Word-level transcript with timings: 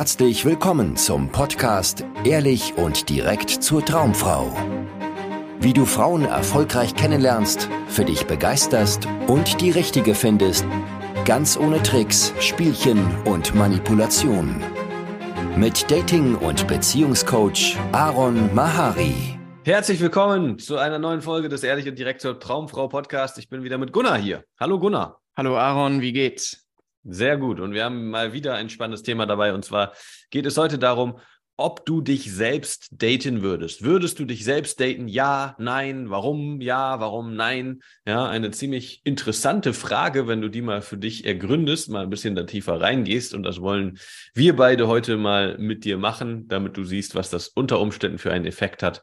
Herzlich 0.00 0.46
willkommen 0.46 0.96
zum 0.96 1.28
Podcast 1.30 2.06
Ehrlich 2.24 2.72
und 2.78 3.10
direkt 3.10 3.50
zur 3.50 3.84
Traumfrau. 3.84 4.50
Wie 5.60 5.74
du 5.74 5.84
Frauen 5.84 6.24
erfolgreich 6.24 6.94
kennenlernst, 6.94 7.68
für 7.86 8.06
dich 8.06 8.26
begeisterst 8.26 9.06
und 9.26 9.60
die 9.60 9.70
richtige 9.70 10.14
findest, 10.14 10.64
ganz 11.26 11.58
ohne 11.58 11.82
Tricks, 11.82 12.32
Spielchen 12.40 13.14
und 13.26 13.54
Manipulation. 13.54 14.62
Mit 15.54 15.90
Dating- 15.90 16.36
und 16.36 16.66
Beziehungscoach 16.66 17.76
Aaron 17.92 18.54
Mahari. 18.54 19.38
Herzlich 19.66 20.00
willkommen 20.00 20.58
zu 20.58 20.78
einer 20.78 20.98
neuen 20.98 21.20
Folge 21.20 21.50
des 21.50 21.62
Ehrlich 21.62 21.86
und 21.86 21.98
direkt 21.98 22.22
zur 22.22 22.40
Traumfrau 22.40 22.88
Podcast. 22.88 23.36
Ich 23.36 23.50
bin 23.50 23.64
wieder 23.64 23.76
mit 23.76 23.92
Gunnar 23.92 24.16
hier. 24.16 24.44
Hallo 24.58 24.78
Gunnar. 24.78 25.20
Hallo 25.36 25.58
Aaron, 25.58 26.00
wie 26.00 26.14
geht's? 26.14 26.69
Sehr 27.04 27.36
gut. 27.38 27.60
Und 27.60 27.72
wir 27.72 27.84
haben 27.84 28.10
mal 28.10 28.32
wieder 28.32 28.54
ein 28.54 28.68
spannendes 28.68 29.02
Thema 29.02 29.26
dabei. 29.26 29.54
Und 29.54 29.64
zwar 29.64 29.92
geht 30.30 30.46
es 30.46 30.58
heute 30.58 30.78
darum, 30.78 31.18
ob 31.60 31.84
du 31.84 32.00
dich 32.00 32.32
selbst 32.32 32.88
daten 32.90 33.42
würdest. 33.42 33.82
Würdest 33.82 34.18
du 34.18 34.24
dich 34.24 34.44
selbst 34.44 34.80
daten? 34.80 35.08
Ja, 35.08 35.54
nein, 35.58 36.08
warum? 36.08 36.60
Ja, 36.62 37.00
warum? 37.00 37.36
Nein. 37.36 37.82
Ja, 38.06 38.26
eine 38.28 38.50
ziemlich 38.50 39.02
interessante 39.04 39.74
Frage, 39.74 40.26
wenn 40.26 40.40
du 40.40 40.48
die 40.48 40.62
mal 40.62 40.80
für 40.80 40.96
dich 40.96 41.26
ergründest, 41.26 41.90
mal 41.90 42.02
ein 42.02 42.10
bisschen 42.10 42.34
da 42.34 42.44
tiefer 42.44 42.80
reingehst. 42.80 43.34
Und 43.34 43.42
das 43.42 43.60
wollen 43.60 43.98
wir 44.34 44.56
beide 44.56 44.88
heute 44.88 45.18
mal 45.18 45.58
mit 45.58 45.84
dir 45.84 45.98
machen, 45.98 46.48
damit 46.48 46.78
du 46.78 46.84
siehst, 46.84 47.14
was 47.14 47.28
das 47.28 47.48
unter 47.48 47.78
Umständen 47.78 48.16
für 48.16 48.32
einen 48.32 48.46
Effekt 48.46 48.82
hat, 48.82 49.02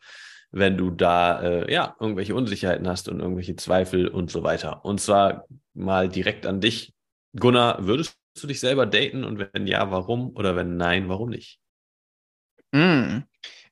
wenn 0.50 0.78
du 0.78 0.90
da 0.90 1.42
äh, 1.42 1.72
ja 1.72 1.96
irgendwelche 2.00 2.34
Unsicherheiten 2.34 2.88
hast 2.88 3.08
und 3.08 3.20
irgendwelche 3.20 3.56
Zweifel 3.56 4.08
und 4.08 4.32
so 4.32 4.42
weiter. 4.42 4.84
Und 4.84 5.00
zwar 5.00 5.46
mal 5.76 6.10
direkt 6.10 6.48
an 6.48 6.60
dich. 6.60 6.97
Gunnar, 7.36 7.86
würdest 7.86 8.18
du 8.40 8.48
dich 8.48 8.60
selber 8.60 8.86
daten 8.86 9.24
und 9.24 9.40
wenn 9.40 9.68
ja, 9.68 9.92
warum? 9.92 10.36
Oder 10.36 10.56
wenn 10.56 10.78
nein, 10.78 11.10
warum 11.10 11.30
nicht? 11.30 11.60
Mm, 12.72 13.20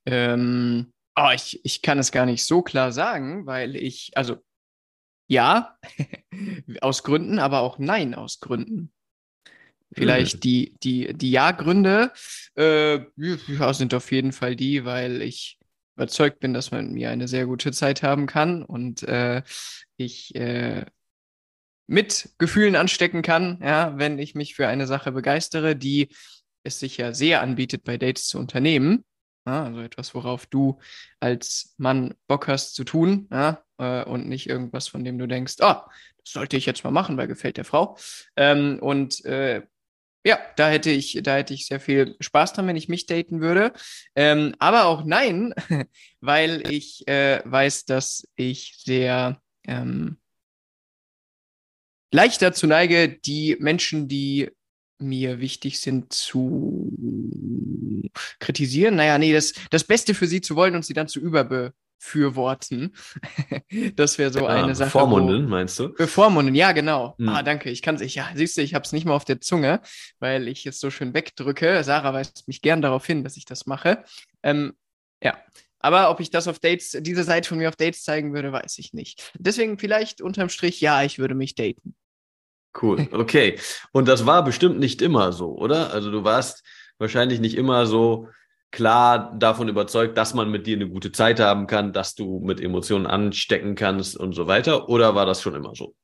ähm, 0.06 0.94
oh, 1.16 1.30
ich, 1.34 1.64
ich 1.64 1.82
kann 1.82 2.00
es 2.00 2.12
gar 2.12 2.26
nicht 2.26 2.46
so 2.46 2.62
klar 2.62 2.92
sagen, 2.92 3.46
weil 3.46 3.76
ich, 3.76 4.12
also 4.16 4.38
ja, 5.28 5.78
aus 6.82 7.04
Gründen, 7.04 7.40
aber 7.40 7.62
auch 7.62 7.80
nein 7.80 8.14
aus 8.14 8.40
Gründen. 8.40 8.92
Vielleicht 9.92 10.38
mhm. 10.38 10.40
die, 10.42 10.76
die, 10.84 11.14
die 11.14 11.32
Ja-Gründe 11.32 12.12
äh, 12.56 13.00
sind 13.74 13.94
auf 13.94 14.12
jeden 14.12 14.34
Fall 14.34 14.56
die, 14.56 14.84
weil 14.84 15.22
ich 15.22 15.58
überzeugt 15.96 16.40
bin, 16.40 16.54
dass 16.54 16.72
man 16.72 16.92
mir 16.92 17.10
eine 17.10 17.28
sehr 17.28 17.46
gute 17.46 17.72
Zeit 17.72 18.04
haben 18.04 18.28
kann 18.28 18.64
und 18.64 19.04
äh, 19.04 19.42
ich 19.96 20.36
äh, 20.36 20.86
mit 21.88 22.30
Gefühlen 22.38 22.76
anstecken 22.76 23.22
kann, 23.22 23.60
ja, 23.62 23.98
wenn 23.98 24.20
ich 24.20 24.36
mich 24.36 24.56
für 24.56 24.68
eine 24.68 24.88
Sache 24.88 25.12
begeistere, 25.12 25.76
die 25.76 26.10
es 26.64 26.80
sich 26.80 26.98
ja 26.98 27.14
sehr 27.14 27.42
anbietet, 27.42 27.84
bei 27.84 27.98
Dates 27.98 28.28
zu 28.28 28.40
unternehmen. 28.40 29.06
Ja, 29.48 29.66
also 29.66 29.82
etwas, 29.82 30.16
worauf 30.16 30.48
du 30.48 30.80
als 31.20 31.76
Mann 31.78 32.16
Bock 32.28 32.48
hast 32.48 32.74
zu 32.74 32.84
tun, 32.84 33.28
ja, 33.32 33.64
äh, 33.78 34.04
und 34.04 34.28
nicht 34.28 34.50
irgendwas, 34.50 34.88
von 34.88 35.04
dem 35.04 35.20
du 35.20 35.28
denkst, 35.28 35.56
oh, 35.60 35.76
das 36.18 36.34
sollte 36.34 36.58
ich 36.58 36.66
jetzt 36.66 36.84
mal 36.84 36.92
machen, 36.92 37.18
weil 37.18 37.28
gefällt 37.28 37.58
der 37.58 37.66
Frau. 37.66 37.98
Ähm, 38.36 38.80
und 38.82 39.24
äh, 39.26 39.62
ja, 40.26 40.40
da 40.56 40.70
hätte 40.70 40.90
ich, 40.90 41.20
da 41.22 41.36
hätte 41.36 41.54
ich 41.54 41.68
sehr 41.68 41.80
viel 41.80 42.16
Spaß 42.20 42.54
dran, 42.54 42.66
wenn 42.66 42.76
ich 42.76 42.90
mich 42.90 43.06
daten 43.06 43.42
würde. 43.42 43.74
Ähm, 44.16 44.56
aber 44.58 44.86
auch 44.86 45.04
nein, 45.04 45.54
weil 46.20 46.68
ich 46.72 47.08
äh, 47.08 47.42
weiß, 47.46 47.86
dass 47.86 48.28
ich 48.36 48.78
sehr 48.84 49.40
ähm, 49.68 50.18
leicht 52.16 52.42
dazu 52.42 52.66
neige, 52.66 53.10
die 53.10 53.58
Menschen, 53.60 54.08
die 54.08 54.50
mir 54.98 55.40
wichtig 55.40 55.80
sind, 55.82 56.14
zu 56.14 56.92
kritisieren. 58.40 58.96
Naja, 58.96 59.18
nee, 59.18 59.34
das, 59.34 59.54
das 59.70 59.84
Beste 59.84 60.14
für 60.14 60.26
sie 60.26 60.42
zu 60.42 60.56
wollen 60.56 60.76
und 60.76 60.86
sie 60.86 60.94
dann 60.94 61.10
zu 61.10 61.20
überbefürworten. 61.20 62.96
das 63.96 64.18
wäre 64.18 64.32
so 64.32 64.40
ja, 64.40 64.48
eine 64.48 64.74
Sache. 64.74 64.88
Bevormunden, 64.88 65.46
wo, 65.46 65.50
meinst 65.50 65.78
du? 65.80 65.94
Bevormunden, 65.94 66.56
ja, 66.56 66.72
genau. 66.72 67.16
Hm. 67.20 67.28
Ah, 67.28 67.44
danke. 67.44 67.70
Ich 67.70 67.82
kann 67.82 67.96
es, 67.96 68.14
ja, 68.16 68.30
siehst 68.34 68.56
du, 68.56 68.62
ich 68.62 68.74
habe 68.74 68.86
es 68.86 68.94
nicht 68.94 69.06
mal 69.06 69.16
auf 69.16 69.26
der 69.26 69.42
Zunge, 69.42 69.82
weil 70.20 70.48
ich 70.48 70.66
es 70.66 70.80
so 70.80 70.90
schön 70.90 71.14
wegdrücke. 71.14 71.84
Sarah 71.84 72.14
weist 72.14 72.48
mich 72.48 72.62
gern 72.62 72.82
darauf 72.82 73.06
hin, 73.06 73.26
dass 73.26 73.36
ich 73.36 73.46
das 73.46 73.66
mache. 73.66 74.04
Ähm, 74.44 74.74
ja, 75.22 75.38
aber 75.80 76.10
ob 76.10 76.20
ich 76.22 76.30
das 76.30 76.48
auf 76.48 76.60
Dates, 76.60 76.98
diese 77.02 77.24
Seite 77.24 77.50
von 77.50 77.58
mir 77.58 77.70
auf 77.70 77.76
Dates 77.76 78.04
zeigen 78.04 78.34
würde, 78.34 78.52
weiß 78.52 78.78
ich 78.80 78.94
nicht. 78.94 79.32
Deswegen 79.38 79.78
vielleicht 79.78 80.22
unterm 80.22 80.50
Strich, 80.50 80.80
ja, 80.80 81.04
ich 81.04 81.20
würde 81.20 81.36
mich 81.36 81.54
daten. 81.54 81.96
Cool, 82.82 83.08
okay. 83.12 83.58
Und 83.92 84.08
das 84.08 84.26
war 84.26 84.44
bestimmt 84.44 84.80
nicht 84.80 85.02
immer 85.02 85.32
so, 85.32 85.56
oder? 85.56 85.94
Also 85.94 86.12
du 86.12 86.24
warst 86.24 86.64
wahrscheinlich 86.98 87.40
nicht 87.40 87.56
immer 87.56 87.86
so 87.86 88.28
klar 88.72 89.34
davon 89.38 89.70
überzeugt, 89.70 90.18
dass 90.18 90.34
man 90.34 90.52
mit 90.52 90.68
dir 90.68 90.76
eine 90.76 90.90
gute 90.90 91.12
Zeit 91.12 91.40
haben 91.40 91.68
kann, 91.68 91.94
dass 91.94 92.16
du 92.16 92.42
mit 92.44 92.60
Emotionen 92.60 93.08
anstecken 93.08 93.76
kannst 93.76 94.18
und 94.18 94.34
so 94.34 94.48
weiter. 94.48 94.90
Oder 94.90 95.16
war 95.16 95.26
das 95.26 95.42
schon 95.42 95.56
immer 95.56 95.74
so? 95.76 95.96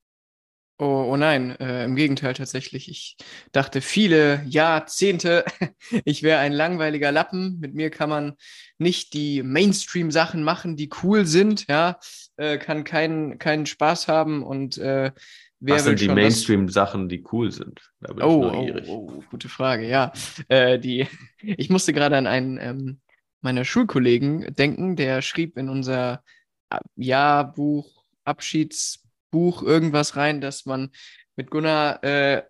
Oh, 0.79 1.09
oh 1.11 1.17
nein, 1.17 1.51
äh, 1.59 1.83
im 1.83 1.95
Gegenteil 1.95 2.33
tatsächlich. 2.33 2.89
Ich 2.89 3.15
dachte 3.51 3.81
viele 3.81 4.43
Jahrzehnte, 4.47 5.45
ich 6.05 6.23
wäre 6.23 6.39
ein 6.39 6.53
langweiliger 6.53 7.11
Lappen. 7.11 7.59
Mit 7.59 7.75
mir 7.75 7.91
kann 7.91 8.09
man 8.09 8.33
nicht 8.79 9.13
die 9.13 9.43
Mainstream-Sachen 9.43 10.43
machen, 10.43 10.77
die 10.77 10.89
cool 11.03 11.27
sind, 11.27 11.67
ja, 11.69 11.99
äh, 12.37 12.57
kann 12.57 12.83
keinen 12.83 13.37
keinen 13.37 13.67
Spaß 13.67 14.07
haben 14.07 14.41
und 14.41 14.79
äh, 14.79 15.11
was 15.61 15.83
sind 15.83 16.01
die 16.01 16.07
Mainstream-Sachen, 16.07 17.07
die 17.07 17.23
cool 17.31 17.51
sind? 17.51 17.91
Da 17.99 18.13
bin 18.13 18.23
oh. 18.23 18.51
Oh, 18.51 18.79
oh, 18.87 19.23
gute 19.29 19.47
Frage, 19.47 19.87
ja. 19.87 20.11
Äh, 20.47 20.79
die, 20.79 21.07
ich 21.41 21.69
musste 21.69 21.93
gerade 21.93 22.17
an 22.17 22.27
einen 22.27 22.57
ähm, 22.57 22.99
meiner 23.41 23.65
Schulkollegen 23.65 24.53
denken, 24.55 24.95
der 24.95 25.21
schrieb 25.21 25.57
in 25.57 25.69
unser 25.69 26.23
äh, 26.69 26.79
Jahrbuch, 26.95 28.05
Abschiedsbuch 28.23 29.63
irgendwas 29.63 30.15
rein, 30.15 30.41
dass 30.41 30.65
man 30.65 30.89
mit 31.35 31.51
Gunnar 31.51 32.03
äh, 32.03 32.43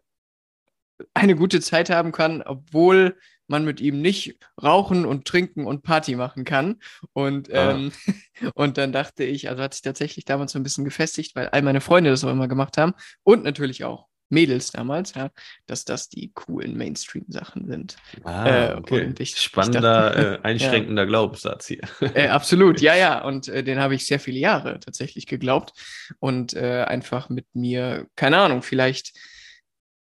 eine 1.13 1.35
gute 1.35 1.61
Zeit 1.61 1.89
haben 1.89 2.11
kann, 2.11 2.41
obwohl 2.41 3.17
man 3.51 3.65
mit 3.65 3.79
ihm 3.79 4.01
nicht 4.01 4.37
rauchen 4.61 5.05
und 5.05 5.25
trinken 5.25 5.67
und 5.67 5.83
Party 5.83 6.15
machen 6.15 6.43
kann. 6.43 6.79
Und, 7.13 7.53
ah. 7.53 7.71
ähm, 7.71 7.91
und 8.55 8.77
dann 8.79 8.91
dachte 8.91 9.23
ich, 9.23 9.49
also 9.49 9.61
hat 9.61 9.75
sich 9.75 9.83
tatsächlich 9.83 10.25
damals 10.25 10.53
so 10.53 10.59
ein 10.59 10.63
bisschen 10.63 10.85
gefestigt, 10.85 11.35
weil 11.35 11.49
all 11.49 11.61
meine 11.61 11.81
Freunde 11.81 12.09
das 12.09 12.23
auch 12.23 12.31
immer 12.31 12.47
gemacht 12.47 12.77
haben 12.77 12.93
und 13.23 13.43
natürlich 13.43 13.83
auch 13.83 14.07
Mädels 14.31 14.71
damals, 14.71 15.13
ja, 15.13 15.29
dass 15.67 15.83
das 15.85 16.07
die 16.07 16.31
coolen 16.33 16.77
Mainstream-Sachen 16.77 17.67
sind. 17.67 17.97
Ah, 18.23 18.47
äh, 18.47 18.75
okay. 18.75 19.13
Ich, 19.19 19.37
Spannender, 19.37 20.09
ich 20.09 20.15
dachte, 20.15 20.39
äh, 20.41 20.43
einschränkender 20.47 21.01
ja. 21.03 21.07
Glaubenssatz 21.07 21.67
hier. 21.67 21.81
Äh, 21.99 22.29
absolut, 22.29 22.79
ja, 22.79 22.95
ja. 22.95 23.21
Und 23.25 23.49
äh, 23.49 23.63
den 23.63 23.79
habe 23.79 23.93
ich 23.95 24.07
sehr 24.07 24.19
viele 24.19 24.39
Jahre 24.39 24.79
tatsächlich 24.79 25.27
geglaubt 25.27 25.73
und 26.19 26.53
äh, 26.53 26.83
einfach 26.83 27.29
mit 27.29 27.45
mir, 27.53 28.07
keine 28.15 28.37
Ahnung, 28.37 28.61
vielleicht 28.61 29.13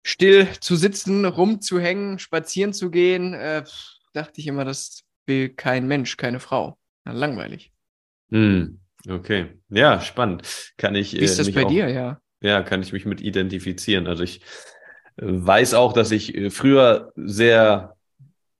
still 0.09 0.49
zu 0.61 0.75
sitzen, 0.77 1.27
rumzuhängen, 1.27 2.19
spazieren 2.19 2.73
zu 2.73 2.91
gehen, 2.91 3.35
äh, 3.35 3.63
dachte 4.15 4.41
ich 4.41 4.47
immer, 4.47 4.65
das 4.65 5.05
will 5.27 5.51
kein 5.51 5.87
Mensch, 5.87 6.17
keine 6.17 6.41
Frau. 6.41 6.79
Ja, 7.05 7.13
langweilig. 7.13 7.73
Hm, 8.31 8.81
okay. 9.09 9.59
Ja, 9.69 10.01
spannend. 10.01 10.73
Kann 10.79 10.95
ich. 10.95 11.13
Wie 11.13 11.19
ist 11.19 11.39
äh, 11.39 11.45
das 11.45 11.53
bei 11.53 11.65
auch, 11.65 11.69
dir, 11.69 11.89
ja? 11.89 12.21
Ja, 12.41 12.63
kann 12.63 12.83
ich 12.83 12.93
mich 12.93 13.05
mit 13.05 13.21
identifizieren. 13.21 14.07
Also 14.07 14.23
ich 14.23 14.41
äh, 15.17 15.25
weiß 15.25 15.75
auch, 15.75 15.93
dass 15.93 16.11
ich 16.11 16.35
äh, 16.35 16.49
früher 16.51 17.13
sehr 17.17 17.95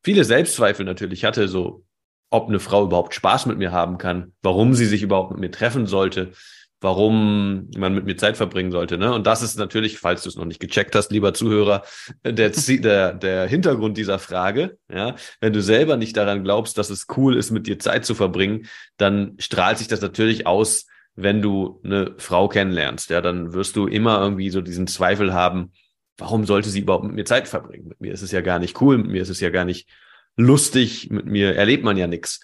viele 0.03 0.25
Selbstzweifel 0.25 0.85
natürlich 0.85 1.25
hatte, 1.25 1.49
so 1.49 1.85
ob 2.31 2.49
eine 2.49 2.61
Frau 2.61 2.85
überhaupt 2.85 3.15
Spaß 3.15 3.47
mit 3.47 3.57
mir 3.57 3.73
haben 3.73 3.97
kann, 3.97 4.35
warum 4.43 4.75
sie 4.75 4.85
sich 4.85 5.03
überhaupt 5.03 5.31
mit 5.31 5.41
mir 5.41 5.51
treffen 5.51 5.87
sollte, 5.87 6.33
warum 6.81 7.71
man 7.77 7.95
mit 7.95 8.05
mir 8.05 8.17
Zeit 8.17 8.37
verbringen 8.37 8.71
sollte. 8.71 8.99
Ne? 8.99 9.13
Und 9.13 9.27
das 9.27 9.43
ist 9.43 9.59
natürlich, 9.59 9.99
falls 9.99 10.23
du 10.23 10.29
es 10.29 10.37
noch 10.37 10.45
nicht 10.45 10.61
gecheckt 10.61 10.95
hast, 10.95 11.11
lieber 11.11 11.35
Zuhörer, 11.35 11.83
der, 12.25 12.51
der, 12.69 13.15
der 13.15 13.47
Hintergrund 13.49 13.97
dieser 13.97 14.19
Frage. 14.19 14.79
Ja? 14.93 15.17
Wenn 15.41 15.53
du 15.53 15.61
selber 15.61 15.97
nicht 15.97 16.17
daran 16.17 16.45
glaubst, 16.45 16.79
dass 16.79 16.91
es 16.91 17.07
cool 17.17 17.37
ist, 17.37 17.51
mit 17.51 17.67
dir 17.67 17.79
Zeit 17.79 18.05
zu 18.05 18.15
verbringen, 18.15 18.67
dann 18.97 19.35
strahlt 19.39 19.79
sich 19.79 19.89
das 19.89 20.01
natürlich 20.01 20.47
aus, 20.47 20.87
wenn 21.17 21.43
du 21.43 21.81
eine 21.83 22.15
Frau 22.19 22.49
kennenlernst. 22.49 23.11
Ja, 23.11 23.21
dann 23.21 23.53
wirst 23.53 23.75
du 23.75 23.89
immer 23.89 24.21
irgendwie 24.21 24.51
so 24.51 24.61
diesen 24.61 24.87
Zweifel 24.87 25.35
haben, 25.35 25.73
warum 26.17 26.47
sollte 26.47 26.69
sie 26.69 26.81
überhaupt 26.81 27.05
mit 27.05 27.15
mir 27.15 27.25
Zeit 27.25 27.49
verbringen? 27.49 27.89
Mit 27.89 28.01
mir 28.01 28.13
ist 28.13 28.23
es 28.23 28.31
ja 28.31 28.41
gar 28.41 28.61
nicht 28.61 28.81
cool, 28.81 28.99
mit 28.99 29.09
mir 29.09 29.23
ist 29.23 29.29
es 29.29 29.41
ja 29.41 29.51
gar 29.51 29.65
nicht 29.65 29.89
lustig, 30.37 31.11
mit 31.11 31.27
mir 31.27 31.57
erlebt 31.57 31.83
man 31.83 31.97
ja 31.97 32.07
nichts. 32.07 32.41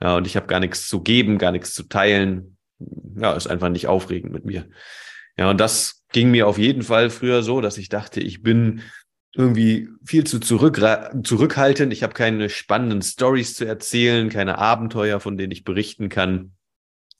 Ja, 0.00 0.16
und 0.16 0.28
ich 0.28 0.36
habe 0.36 0.46
gar 0.46 0.60
nichts 0.60 0.86
zu 0.86 1.02
geben, 1.02 1.38
gar 1.38 1.50
nichts 1.50 1.74
zu 1.74 1.84
teilen 1.88 2.56
ja, 3.16 3.32
ist 3.34 3.46
einfach 3.46 3.68
nicht 3.68 3.88
aufregend 3.88 4.32
mit 4.32 4.44
mir. 4.44 4.68
Ja, 5.36 5.50
und 5.50 5.58
das 5.58 6.02
ging 6.12 6.30
mir 6.30 6.46
auf 6.46 6.58
jeden 6.58 6.82
Fall 6.82 7.10
früher 7.10 7.42
so, 7.42 7.60
dass 7.60 7.78
ich 7.78 7.88
dachte, 7.88 8.20
ich 8.20 8.42
bin 8.42 8.82
irgendwie 9.34 9.88
viel 10.04 10.24
zu 10.24 10.40
zurück, 10.40 10.80
zurückhaltend. 11.24 11.92
Ich 11.92 12.02
habe 12.02 12.12
keine 12.12 12.50
spannenden 12.50 13.00
Stories 13.00 13.54
zu 13.54 13.64
erzählen, 13.64 14.28
keine 14.28 14.58
Abenteuer, 14.58 15.20
von 15.20 15.38
denen 15.38 15.52
ich 15.52 15.64
berichten 15.64 16.08
kann. 16.08 16.52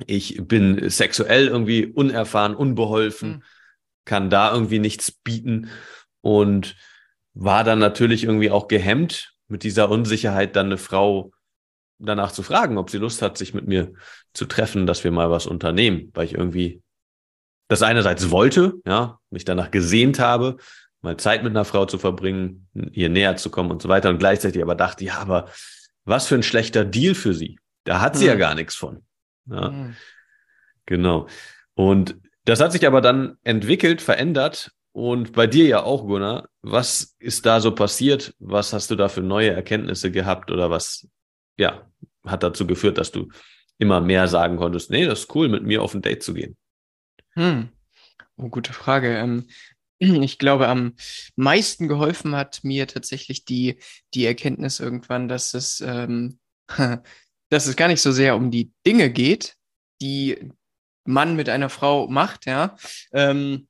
Ich 0.07 0.41
bin 0.43 0.91
sexuell 0.91 1.49
irgendwie 1.49 1.87
unerfahren, 1.87 2.55
unbeholfen, 2.55 3.31
mhm. 3.31 3.43
kann 4.05 4.31
da 4.31 4.53
irgendwie 4.53 4.79
nichts 4.79 5.11
bieten 5.11 5.69
und 6.21 6.77
war 7.35 7.65
dann 7.65 7.79
natürlich 7.79 8.25
irgendwie 8.25 8.51
auch 8.51 8.69
gehemmt, 8.69 9.35
mit 9.49 9.63
dieser 9.63 9.91
Unsicherheit 9.91 10.57
dann 10.57 10.67
eine 10.67 10.79
Frau 10.79 11.33
danach 12.05 12.33
zu 12.33 12.43
fragen, 12.43 12.79
ob 12.79 12.91
sie 12.91 12.99
Lust 12.99 13.23
hat, 13.23 13.39
sich 13.39 13.55
mit 13.55 13.67
mir 13.67 13.93
zu 14.33 14.47
treffen, 14.47 14.87
dass 14.87 15.05
wir 15.05 15.11
mal 15.11 15.31
was 15.31 15.47
unternehmen, 15.47 16.11
weil 16.15 16.27
ich 16.27 16.35
irgendwie 16.35 16.83
das 17.69 17.83
einerseits 17.83 18.31
wollte, 18.31 18.75
ja, 18.87 19.19
mich 19.31 19.45
danach 19.45 19.71
gesehnt 19.71 20.19
habe, 20.19 20.57
mal 21.01 21.17
Zeit 21.17 21.43
mit 21.43 21.51
einer 21.51 21.65
Frau 21.65 21.87
zu 21.87 21.99
verbringen, 21.99 22.69
ihr 22.75 23.09
näher 23.09 23.37
zu 23.37 23.51
kommen 23.51 23.71
und 23.71 23.83
so 23.83 23.89
weiter 23.89 24.11
und 24.11 24.19
gleichzeitig 24.19 24.63
aber 24.63 24.75
dachte, 24.75 25.05
ja, 25.05 25.19
aber 25.19 25.49
was 26.05 26.27
für 26.27 26.35
ein 26.35 26.43
schlechter 26.43 26.85
Deal 26.85 27.15
für 27.15 27.35
sie. 27.35 27.59
Da 27.85 28.01
hat 28.01 28.17
sie 28.17 28.25
hm. 28.25 28.29
ja 28.29 28.35
gar 28.37 28.55
nichts 28.55 28.75
von. 28.75 29.05
Ja. 29.47 29.69
Hm. 29.69 29.97
Genau. 30.87 31.29
Und 31.75 32.17
das 32.45 32.61
hat 32.61 32.73
sich 32.73 32.87
aber 32.87 33.01
dann 33.01 33.37
entwickelt, 33.45 34.03
verändert 34.03 34.73
und 34.93 35.33
bei 35.33 35.47
dir 35.47 35.67
ja 35.67 35.83
auch, 35.83 36.07
Gunnar. 36.07 36.49
Was 36.61 37.17
ist 37.19 37.47
da 37.47 37.61
so 37.61 37.75
passiert? 37.75 38.35
Was 38.39 38.73
hast 38.73 38.91
du 38.91 38.95
da 38.95 39.09
für 39.09 39.23
neue 39.23 39.51
Erkenntnisse 39.51 40.11
gehabt 40.11 40.51
oder 40.51 40.71
was, 40.71 41.09
ja, 41.57 41.91
hat 42.25 42.43
dazu 42.43 42.67
geführt, 42.67 42.99
dass 42.99 43.13
du 43.13 43.29
immer 43.79 44.01
mehr 44.01 44.29
sagen 44.29 44.57
konntest, 44.57 44.91
nee, 44.91 45.05
das 45.05 45.21
ist 45.21 45.35
cool, 45.35 45.49
mit 45.49 45.65
mir 45.65 45.83
auf 45.83 45.95
ein 45.95 46.03
Date 46.03 46.23
zu 46.23 46.35
gehen? 46.35 46.57
Hm. 47.35 47.69
Oh, 48.37 48.49
gute 48.49 48.73
Frage. 48.73 49.17
Ähm, 49.17 49.47
ich 49.99 50.39
glaube, 50.39 50.69
am 50.69 50.95
meisten 51.37 51.89
geholfen 51.89 52.37
hat 52.37 52.61
mir 52.63 52.87
tatsächlich 52.87 53.45
die, 53.45 53.79
die 54.15 54.27
Erkenntnis 54.27 54.81
irgendwann, 54.81 55.29
dass 55.29 55.55
es, 55.55 55.81
ähm, 55.81 56.39
dass 57.49 57.67
es 57.67 57.77
gar 57.77 57.89
nicht 57.89 58.03
so 58.03 58.13
sehr 58.13 58.37
um 58.37 58.51
die 58.51 58.73
Dinge 58.87 59.11
geht, 59.11 59.57
die 60.01 60.51
Mann 61.05 61.37
mit 61.37 61.49
einer 61.49 61.69
Frau 61.69 62.07
macht, 62.09 62.47
ja. 62.47 62.77
Ähm, 63.13 63.67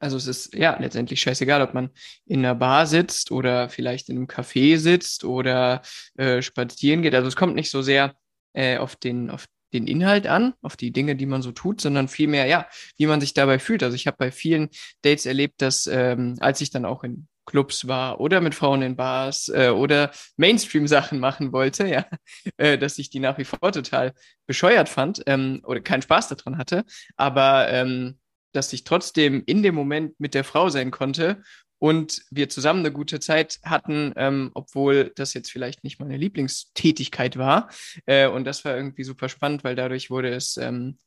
also 0.00 0.16
es 0.16 0.26
ist 0.26 0.54
ja 0.54 0.78
letztendlich 0.78 1.20
scheißegal, 1.20 1.62
ob 1.62 1.74
man 1.74 1.90
in 2.26 2.40
einer 2.40 2.54
Bar 2.54 2.86
sitzt 2.86 3.30
oder 3.30 3.68
vielleicht 3.68 4.08
in 4.08 4.16
einem 4.16 4.26
Café 4.26 4.78
sitzt 4.78 5.24
oder 5.24 5.82
äh, 6.16 6.42
spazieren 6.42 7.02
geht. 7.02 7.14
Also 7.14 7.28
es 7.28 7.36
kommt 7.36 7.54
nicht 7.54 7.70
so 7.70 7.82
sehr 7.82 8.14
äh, 8.52 8.78
auf 8.78 8.96
den, 8.96 9.30
auf 9.30 9.46
den 9.72 9.86
Inhalt 9.86 10.26
an, 10.26 10.54
auf 10.62 10.76
die 10.76 10.92
Dinge, 10.92 11.16
die 11.16 11.26
man 11.26 11.42
so 11.42 11.52
tut, 11.52 11.80
sondern 11.80 12.08
vielmehr, 12.08 12.46
ja, 12.46 12.66
wie 12.96 13.06
man 13.06 13.20
sich 13.20 13.34
dabei 13.34 13.58
fühlt. 13.58 13.82
Also 13.82 13.94
ich 13.94 14.06
habe 14.06 14.16
bei 14.18 14.30
vielen 14.30 14.70
Dates 15.02 15.26
erlebt, 15.26 15.60
dass 15.60 15.86
ähm, 15.86 16.36
als 16.40 16.60
ich 16.60 16.70
dann 16.70 16.84
auch 16.84 17.04
in 17.04 17.28
Clubs 17.44 17.88
war 17.88 18.20
oder 18.20 18.42
mit 18.42 18.54
Frauen 18.54 18.82
in 18.82 18.94
Bars 18.96 19.48
äh, 19.48 19.70
oder 19.70 20.10
Mainstream-Sachen 20.36 21.18
machen 21.18 21.52
wollte, 21.52 21.86
ja, 21.86 22.06
äh, 22.58 22.76
dass 22.76 22.98
ich 22.98 23.10
die 23.10 23.20
nach 23.20 23.38
wie 23.38 23.44
vor 23.44 23.72
total 23.72 24.12
bescheuert 24.46 24.88
fand 24.88 25.22
ähm, 25.26 25.62
oder 25.64 25.80
keinen 25.80 26.02
Spaß 26.02 26.28
daran 26.28 26.58
hatte, 26.58 26.84
aber 27.16 27.68
ähm, 27.70 28.18
dass 28.58 28.72
ich 28.72 28.82
trotzdem 28.82 29.44
in 29.46 29.62
dem 29.62 29.76
Moment 29.76 30.18
mit 30.18 30.34
der 30.34 30.42
Frau 30.42 30.68
sein 30.68 30.90
konnte 30.90 31.42
und 31.78 32.22
wir 32.32 32.48
zusammen 32.48 32.80
eine 32.80 32.90
gute 32.92 33.20
Zeit 33.20 33.60
hatten, 33.62 34.12
ähm, 34.16 34.50
obwohl 34.54 35.12
das 35.14 35.32
jetzt 35.32 35.52
vielleicht 35.52 35.84
nicht 35.84 36.00
meine 36.00 36.16
Lieblingstätigkeit 36.16 37.36
war. 37.36 37.70
Äh, 38.04 38.26
und 38.26 38.44
das 38.44 38.64
war 38.64 38.76
irgendwie 38.76 39.04
super 39.04 39.28
spannend, 39.28 39.62
weil 39.62 39.76
dadurch 39.76 40.10
wurde 40.10 40.34
es, 40.34 40.56
ähm, 40.56 40.98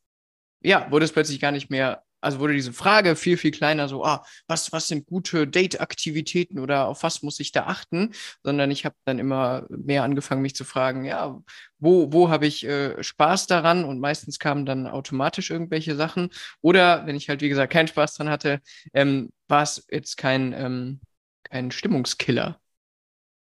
ja, 0.61 0.89
wurde 0.91 1.03
es 1.03 1.11
plötzlich 1.11 1.41
gar 1.41 1.51
nicht 1.51 1.69
mehr 1.69 2.03
also 2.21 2.39
wurde 2.39 2.53
diese 2.53 2.73
Frage 2.73 3.15
viel, 3.15 3.37
viel 3.37 3.51
kleiner, 3.51 3.87
so, 3.87 4.05
ah, 4.05 4.23
was, 4.47 4.71
was 4.71 4.87
sind 4.87 5.05
gute 5.07 5.47
Date-Aktivitäten 5.47 6.59
oder 6.59 6.87
auf 6.87 7.03
was 7.03 7.23
muss 7.23 7.39
ich 7.39 7.51
da 7.51 7.65
achten? 7.65 8.13
Sondern 8.43 8.71
ich 8.71 8.85
habe 8.85 8.95
dann 9.05 9.19
immer 9.19 9.65
mehr 9.69 10.03
angefangen, 10.03 10.41
mich 10.41 10.55
zu 10.55 10.63
fragen, 10.63 11.03
ja, 11.03 11.41
wo, 11.79 12.13
wo 12.13 12.29
habe 12.29 12.45
ich 12.45 12.65
äh, 12.65 13.01
Spaß 13.03 13.47
daran? 13.47 13.83
Und 13.83 13.99
meistens 13.99 14.39
kamen 14.39 14.65
dann 14.65 14.87
automatisch 14.87 15.49
irgendwelche 15.49 15.95
Sachen. 15.95 16.29
Oder 16.61 17.05
wenn 17.07 17.15
ich 17.15 17.27
halt, 17.27 17.41
wie 17.41 17.49
gesagt, 17.49 17.73
keinen 17.73 17.87
Spaß 17.87 18.15
dran 18.15 18.29
hatte, 18.29 18.61
ähm, 18.93 19.31
war 19.47 19.63
es 19.63 19.85
jetzt 19.89 20.17
kein, 20.17 20.53
ähm, 20.53 21.01
kein 21.43 21.71
Stimmungskiller. 21.71 22.59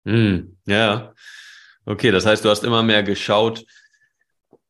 Hm, 0.05 0.57
ja. 0.65 1.13
Okay, 1.85 2.11
das 2.11 2.25
heißt, 2.25 2.43
du 2.43 2.49
hast 2.49 2.63
immer 2.63 2.83
mehr 2.83 3.03
geschaut, 3.03 3.65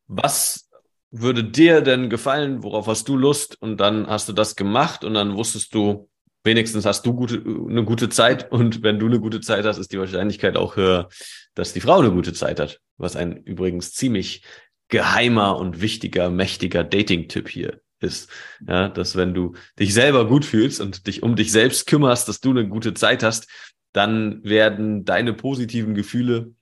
was 0.08 0.65
würde 1.12 1.44
dir 1.44 1.82
denn 1.82 2.10
gefallen? 2.10 2.64
Worauf 2.64 2.88
hast 2.88 3.08
du 3.08 3.16
Lust? 3.16 3.62
Und 3.62 3.78
dann 3.78 4.08
hast 4.08 4.28
du 4.30 4.34
das 4.34 4.56
gemacht 4.56 5.04
und 5.04 5.14
dann 5.14 5.36
wusstest 5.36 5.74
du, 5.74 6.10
wenigstens 6.44 6.86
hast 6.86 7.06
du 7.06 7.14
gute, 7.14 7.44
eine 7.46 7.84
gute 7.84 8.10
Zeit. 8.10 8.52
Und 8.52 8.84
wenn 8.84 9.00
du 9.00 9.06
eine 9.08 9.20
gute 9.20 9.42
Zeit 9.42 9.66
hast, 9.66 9.78
ist 9.78 9.92
die 9.92 10.00
Wahrscheinlichkeit 10.00 10.58
auch 10.58 10.76
höher, 10.76 11.10
dass 11.54 11.74
die 11.74 11.82
Frau 11.82 12.00
eine 12.00 12.12
gute 12.12 12.34
Zeit 12.34 12.60
hat. 12.60 12.80
Was 12.98 13.16
ein 13.16 13.38
übrigens 13.44 13.94
ziemlich 13.94 14.44
geheimer 14.90 15.58
und 15.58 15.82
wichtiger, 15.82 16.30
mächtiger 16.30 16.84
Dating-Tipp 16.84 17.50
hier 17.50 17.82
ist. 18.00 18.30
Ja, 18.68 18.90
dass 18.90 19.16
wenn 19.16 19.34
du 19.34 19.54
dich 19.80 19.94
selber 19.94 20.28
gut 20.28 20.46
fühlst 20.46 20.82
und 20.82 21.08
dich 21.08 21.24
um 21.24 21.36
dich 21.36 21.52
selbst 21.52 21.88
kümmerst, 21.88 22.28
dass 22.28 22.40
du 22.40 22.52
eine 22.52 22.68
gute 22.68 22.94
Zeit 22.94 23.24
hast, 23.24 23.48
dann 23.94 24.44
werden 24.44 25.06
deine 25.06 25.34
positiven 25.34 25.96
Gefühle 25.96 26.54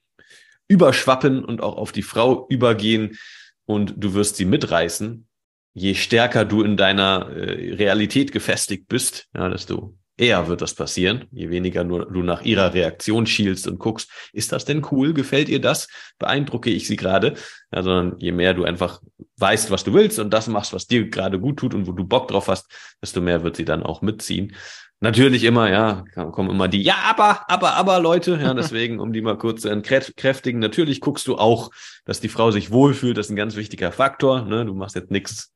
überschwappen 0.68 1.44
und 1.44 1.62
auch 1.62 1.76
auf 1.76 1.92
die 1.92 2.02
Frau 2.02 2.46
übergehen 2.48 3.18
und 3.66 3.94
du 3.96 4.14
wirst 4.14 4.36
sie 4.36 4.44
mitreißen, 4.44 5.26
je 5.74 5.94
stärker 5.94 6.44
du 6.44 6.62
in 6.62 6.76
deiner 6.76 7.28
äh, 7.30 7.74
Realität 7.74 8.32
gefestigt 8.32 8.88
bist, 8.88 9.28
ja, 9.34 9.48
desto 9.48 9.96
eher 10.16 10.46
wird 10.46 10.62
das 10.62 10.74
passieren, 10.74 11.26
je 11.32 11.50
weniger 11.50 11.82
nur 11.82 12.06
du 12.06 12.22
nach 12.22 12.42
ihrer 12.42 12.72
Reaktion 12.72 13.26
schielst 13.26 13.66
und 13.66 13.78
guckst, 13.78 14.10
ist 14.32 14.52
das 14.52 14.64
denn 14.64 14.86
cool? 14.90 15.12
Gefällt 15.12 15.48
ihr 15.48 15.60
das? 15.60 15.88
Beeindrucke 16.18 16.70
ich 16.70 16.86
sie 16.86 16.96
gerade? 16.96 17.34
Ja, 17.72 17.82
sondern 17.82 18.18
je 18.20 18.30
mehr 18.30 18.54
du 18.54 18.64
einfach 18.64 19.02
weißt, 19.38 19.70
was 19.72 19.82
du 19.82 19.92
willst 19.92 20.20
und 20.20 20.30
das 20.30 20.46
machst, 20.46 20.72
was 20.72 20.86
dir 20.86 21.08
gerade 21.08 21.40
gut 21.40 21.58
tut 21.58 21.74
und 21.74 21.86
wo 21.86 21.92
du 21.92 22.04
Bock 22.04 22.28
drauf 22.28 22.46
hast, 22.46 22.70
desto 23.02 23.20
mehr 23.20 23.42
wird 23.42 23.56
sie 23.56 23.64
dann 23.64 23.82
auch 23.82 24.02
mitziehen. 24.02 24.54
Natürlich 25.00 25.44
immer, 25.44 25.70
ja, 25.70 26.04
kommen 26.32 26.50
immer 26.50 26.68
die, 26.68 26.82
ja, 26.82 26.96
aber, 27.04 27.50
aber, 27.50 27.74
aber 27.74 28.00
Leute, 28.00 28.38
ja, 28.40 28.54
deswegen, 28.54 29.00
um 29.00 29.12
die 29.12 29.20
mal 29.20 29.36
kurz 29.36 29.62
zu 29.62 29.68
entkräftigen, 29.68 30.60
natürlich 30.60 31.00
guckst 31.00 31.26
du 31.26 31.36
auch, 31.36 31.70
dass 32.04 32.20
die 32.20 32.28
Frau 32.28 32.50
sich 32.50 32.70
wohlfühlt, 32.70 33.18
das 33.18 33.26
ist 33.26 33.30
ein 33.30 33.36
ganz 33.36 33.56
wichtiger 33.56 33.92
Faktor, 33.92 34.42
ne, 34.42 34.64
du 34.64 34.74
machst 34.74 34.96
jetzt 34.96 35.10
nichts, 35.10 35.52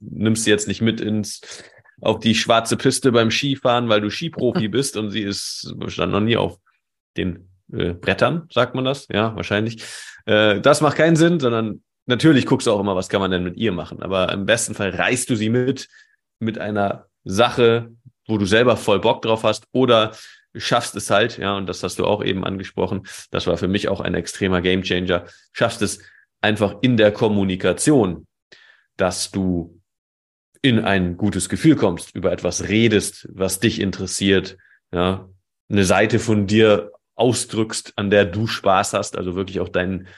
nimmst 0.00 0.44
sie 0.44 0.50
jetzt 0.50 0.68
nicht 0.68 0.82
mit 0.82 1.00
ins, 1.00 1.40
auf 2.00 2.18
die 2.18 2.34
schwarze 2.34 2.76
Piste 2.76 3.12
beim 3.12 3.30
Skifahren, 3.30 3.88
weil 3.88 4.00
du 4.00 4.10
Skiprofi 4.10 4.68
bist 4.68 4.96
und 4.96 5.10
sie 5.10 5.22
ist, 5.22 5.74
stand 5.86 6.12
noch 6.12 6.20
nie 6.20 6.36
auf 6.36 6.58
den 7.16 7.48
äh, 7.72 7.94
Brettern, 7.94 8.46
sagt 8.50 8.74
man 8.74 8.84
das, 8.84 9.06
ja, 9.10 9.34
wahrscheinlich. 9.36 9.82
Äh, 10.26 10.60
das 10.60 10.80
macht 10.80 10.96
keinen 10.96 11.16
Sinn, 11.16 11.40
sondern 11.40 11.82
natürlich 12.06 12.46
guckst 12.46 12.66
du 12.66 12.72
auch 12.72 12.80
immer, 12.80 12.96
was 12.96 13.08
kann 13.08 13.20
man 13.20 13.30
denn 13.30 13.44
mit 13.44 13.56
ihr 13.56 13.72
machen, 13.72 14.02
aber 14.02 14.32
im 14.32 14.46
besten 14.46 14.74
Fall 14.74 14.90
reißt 14.90 15.30
du 15.30 15.36
sie 15.36 15.50
mit, 15.50 15.88
mit 16.40 16.58
einer 16.58 17.06
Sache, 17.24 17.90
wo 18.30 18.38
du 18.38 18.46
selber 18.46 18.76
voll 18.76 19.00
Bock 19.00 19.22
drauf 19.22 19.44
hast 19.44 19.66
oder 19.72 20.12
schaffst 20.54 20.96
es 20.96 21.10
halt, 21.10 21.38
ja, 21.38 21.56
und 21.56 21.66
das 21.66 21.82
hast 21.82 21.98
du 21.98 22.06
auch 22.06 22.24
eben 22.24 22.44
angesprochen. 22.44 23.06
Das 23.30 23.46
war 23.46 23.56
für 23.56 23.68
mich 23.68 23.88
auch 23.88 24.00
ein 24.00 24.14
extremer 24.14 24.62
Gamechanger. 24.62 25.26
Schaffst 25.52 25.82
es 25.82 26.00
einfach 26.40 26.76
in 26.80 26.96
der 26.96 27.12
Kommunikation, 27.12 28.26
dass 28.96 29.30
du 29.30 29.80
in 30.62 30.80
ein 30.80 31.16
gutes 31.16 31.48
Gefühl 31.48 31.76
kommst, 31.76 32.14
über 32.14 32.32
etwas 32.32 32.68
redest, 32.68 33.28
was 33.32 33.60
dich 33.60 33.80
interessiert, 33.80 34.56
ja, 34.92 35.28
eine 35.70 35.84
Seite 35.84 36.18
von 36.18 36.46
dir 36.46 36.92
ausdrückst, 37.14 37.92
an 37.96 38.10
der 38.10 38.24
du 38.24 38.46
Spaß 38.46 38.94
hast, 38.94 39.16
also 39.16 39.36
wirklich 39.36 39.60
auch 39.60 39.68
deinen, 39.68 40.08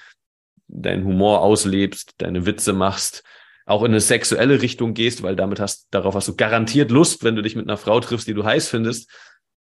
deinen 0.68 1.04
Humor 1.04 1.42
auslebst, 1.42 2.14
deine 2.18 2.46
Witze 2.46 2.72
machst, 2.72 3.22
auch 3.66 3.82
in 3.82 3.92
eine 3.92 4.00
sexuelle 4.00 4.62
Richtung 4.62 4.94
gehst, 4.94 5.22
weil 5.22 5.36
damit 5.36 5.60
hast, 5.60 5.88
darauf 5.90 6.14
hast 6.14 6.28
du 6.28 6.36
garantiert 6.36 6.90
Lust, 6.90 7.24
wenn 7.24 7.36
du 7.36 7.42
dich 7.42 7.56
mit 7.56 7.68
einer 7.68 7.76
Frau 7.76 8.00
triffst, 8.00 8.26
die 8.26 8.34
du 8.34 8.44
heiß 8.44 8.68
findest. 8.68 9.10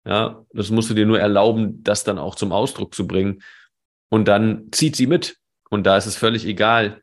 Ja, 0.05 0.45
das 0.53 0.69
musst 0.69 0.89
du 0.89 0.93
dir 0.93 1.05
nur 1.05 1.19
erlauben, 1.19 1.81
das 1.83 2.03
dann 2.03 2.19
auch 2.19 2.35
zum 2.35 2.51
Ausdruck 2.51 2.93
zu 2.93 3.07
bringen. 3.07 3.41
Und 4.09 4.27
dann 4.27 4.67
zieht 4.71 4.95
sie 4.95 5.07
mit. 5.07 5.37
Und 5.69 5.85
da 5.85 5.97
ist 5.97 6.05
es 6.05 6.15
völlig 6.15 6.45
egal, 6.45 7.01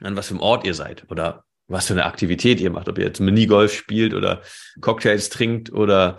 an 0.00 0.16
was 0.16 0.28
für 0.28 0.34
einem 0.34 0.42
Ort 0.42 0.66
ihr 0.66 0.74
seid 0.74 1.08
oder 1.10 1.44
was 1.68 1.86
für 1.86 1.94
eine 1.94 2.04
Aktivität 2.04 2.60
ihr 2.60 2.70
macht, 2.70 2.88
ob 2.88 2.98
ihr 2.98 3.04
jetzt 3.04 3.20
Minigolf 3.20 3.72
spielt 3.72 4.14
oder 4.14 4.42
Cocktails 4.80 5.30
trinkt 5.30 5.72
oder 5.72 6.18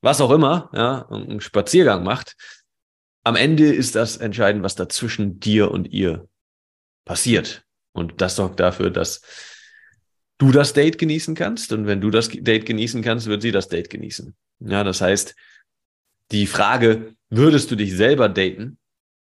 was 0.00 0.20
auch 0.20 0.30
immer, 0.30 0.70
ja, 0.74 1.08
einen 1.08 1.40
Spaziergang 1.40 2.02
macht. 2.02 2.36
Am 3.24 3.36
Ende 3.36 3.72
ist 3.72 3.94
das 3.94 4.16
entscheidend, 4.16 4.64
was 4.64 4.74
da 4.74 4.88
zwischen 4.88 5.38
dir 5.38 5.70
und 5.70 5.92
ihr 5.92 6.28
passiert. 7.04 7.64
Und 7.92 8.20
das 8.20 8.36
sorgt 8.36 8.60
dafür, 8.60 8.90
dass 8.90 9.22
du 10.38 10.50
das 10.50 10.72
Date 10.72 10.98
genießen 10.98 11.34
kannst. 11.34 11.72
Und 11.72 11.86
wenn 11.86 12.00
du 12.00 12.10
das 12.10 12.28
Date 12.28 12.66
genießen 12.66 13.02
kannst, 13.02 13.26
wird 13.26 13.42
sie 13.42 13.52
das 13.52 13.68
Date 13.68 13.90
genießen. 13.90 14.34
Ja, 14.60 14.84
das 14.84 15.00
heißt, 15.00 15.34
die 16.30 16.46
Frage, 16.46 17.14
würdest 17.30 17.70
du 17.70 17.76
dich 17.76 17.94
selber 17.94 18.28
daten, 18.28 18.78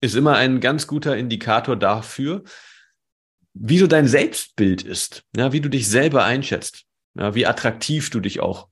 ist 0.01 0.15
immer 0.15 0.35
ein 0.35 0.59
ganz 0.59 0.87
guter 0.87 1.17
Indikator 1.17 1.75
dafür, 1.75 2.43
wie 3.53 3.77
so 3.77 3.87
dein 3.87 4.07
Selbstbild 4.07 4.83
ist, 4.83 5.23
ja, 5.35 5.53
wie 5.53 5.61
du 5.61 5.69
dich 5.69 5.87
selber 5.87 6.23
einschätzt, 6.23 6.85
ja, 7.15 7.35
wie 7.35 7.45
attraktiv 7.45 8.09
du 8.09 8.19
dich 8.19 8.39
auch 8.39 8.67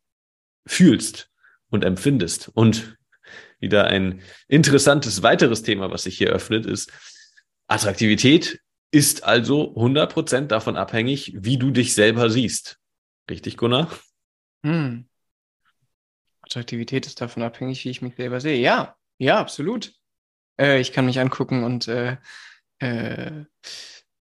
fühlst 0.66 1.30
und 1.70 1.84
empfindest. 1.86 2.50
Und 2.54 2.98
wieder 3.60 3.86
ein 3.86 4.22
interessantes 4.48 5.22
weiteres 5.24 5.62
Thema, 5.62 5.92
was 5.92 6.04
sich 6.04 6.18
hier 6.18 6.30
öffnet, 6.30 6.66
ist 6.66 6.92
Attraktivität 7.68 8.60
ist 8.92 9.24
also 9.24 9.74
100% 9.76 10.48
davon 10.48 10.76
abhängig, 10.76 11.34
wie 11.36 11.58
du 11.58 11.72
dich 11.72 11.94
selber 11.94 12.30
siehst. 12.30 12.78
Richtig, 13.30 13.58
Gunnar? 13.58 13.90
Hm. 14.66 15.08
Attraktivität 16.42 17.06
ist 17.06 17.22
davon 17.22 17.44
abhängig, 17.44 17.86
wie 17.86 17.90
ich 17.90 18.02
mich 18.02 18.16
selber 18.16 18.42
sehe. 18.42 18.60
Ja, 18.60 18.96
Ja, 19.18 19.40
absolut. 19.40 19.94
Äh, 20.60 20.82
ich 20.82 20.92
kann 20.92 21.06
mich 21.06 21.20
angucken 21.20 21.64
und 21.64 21.88
äh, 21.88 22.18
äh, 22.80 23.46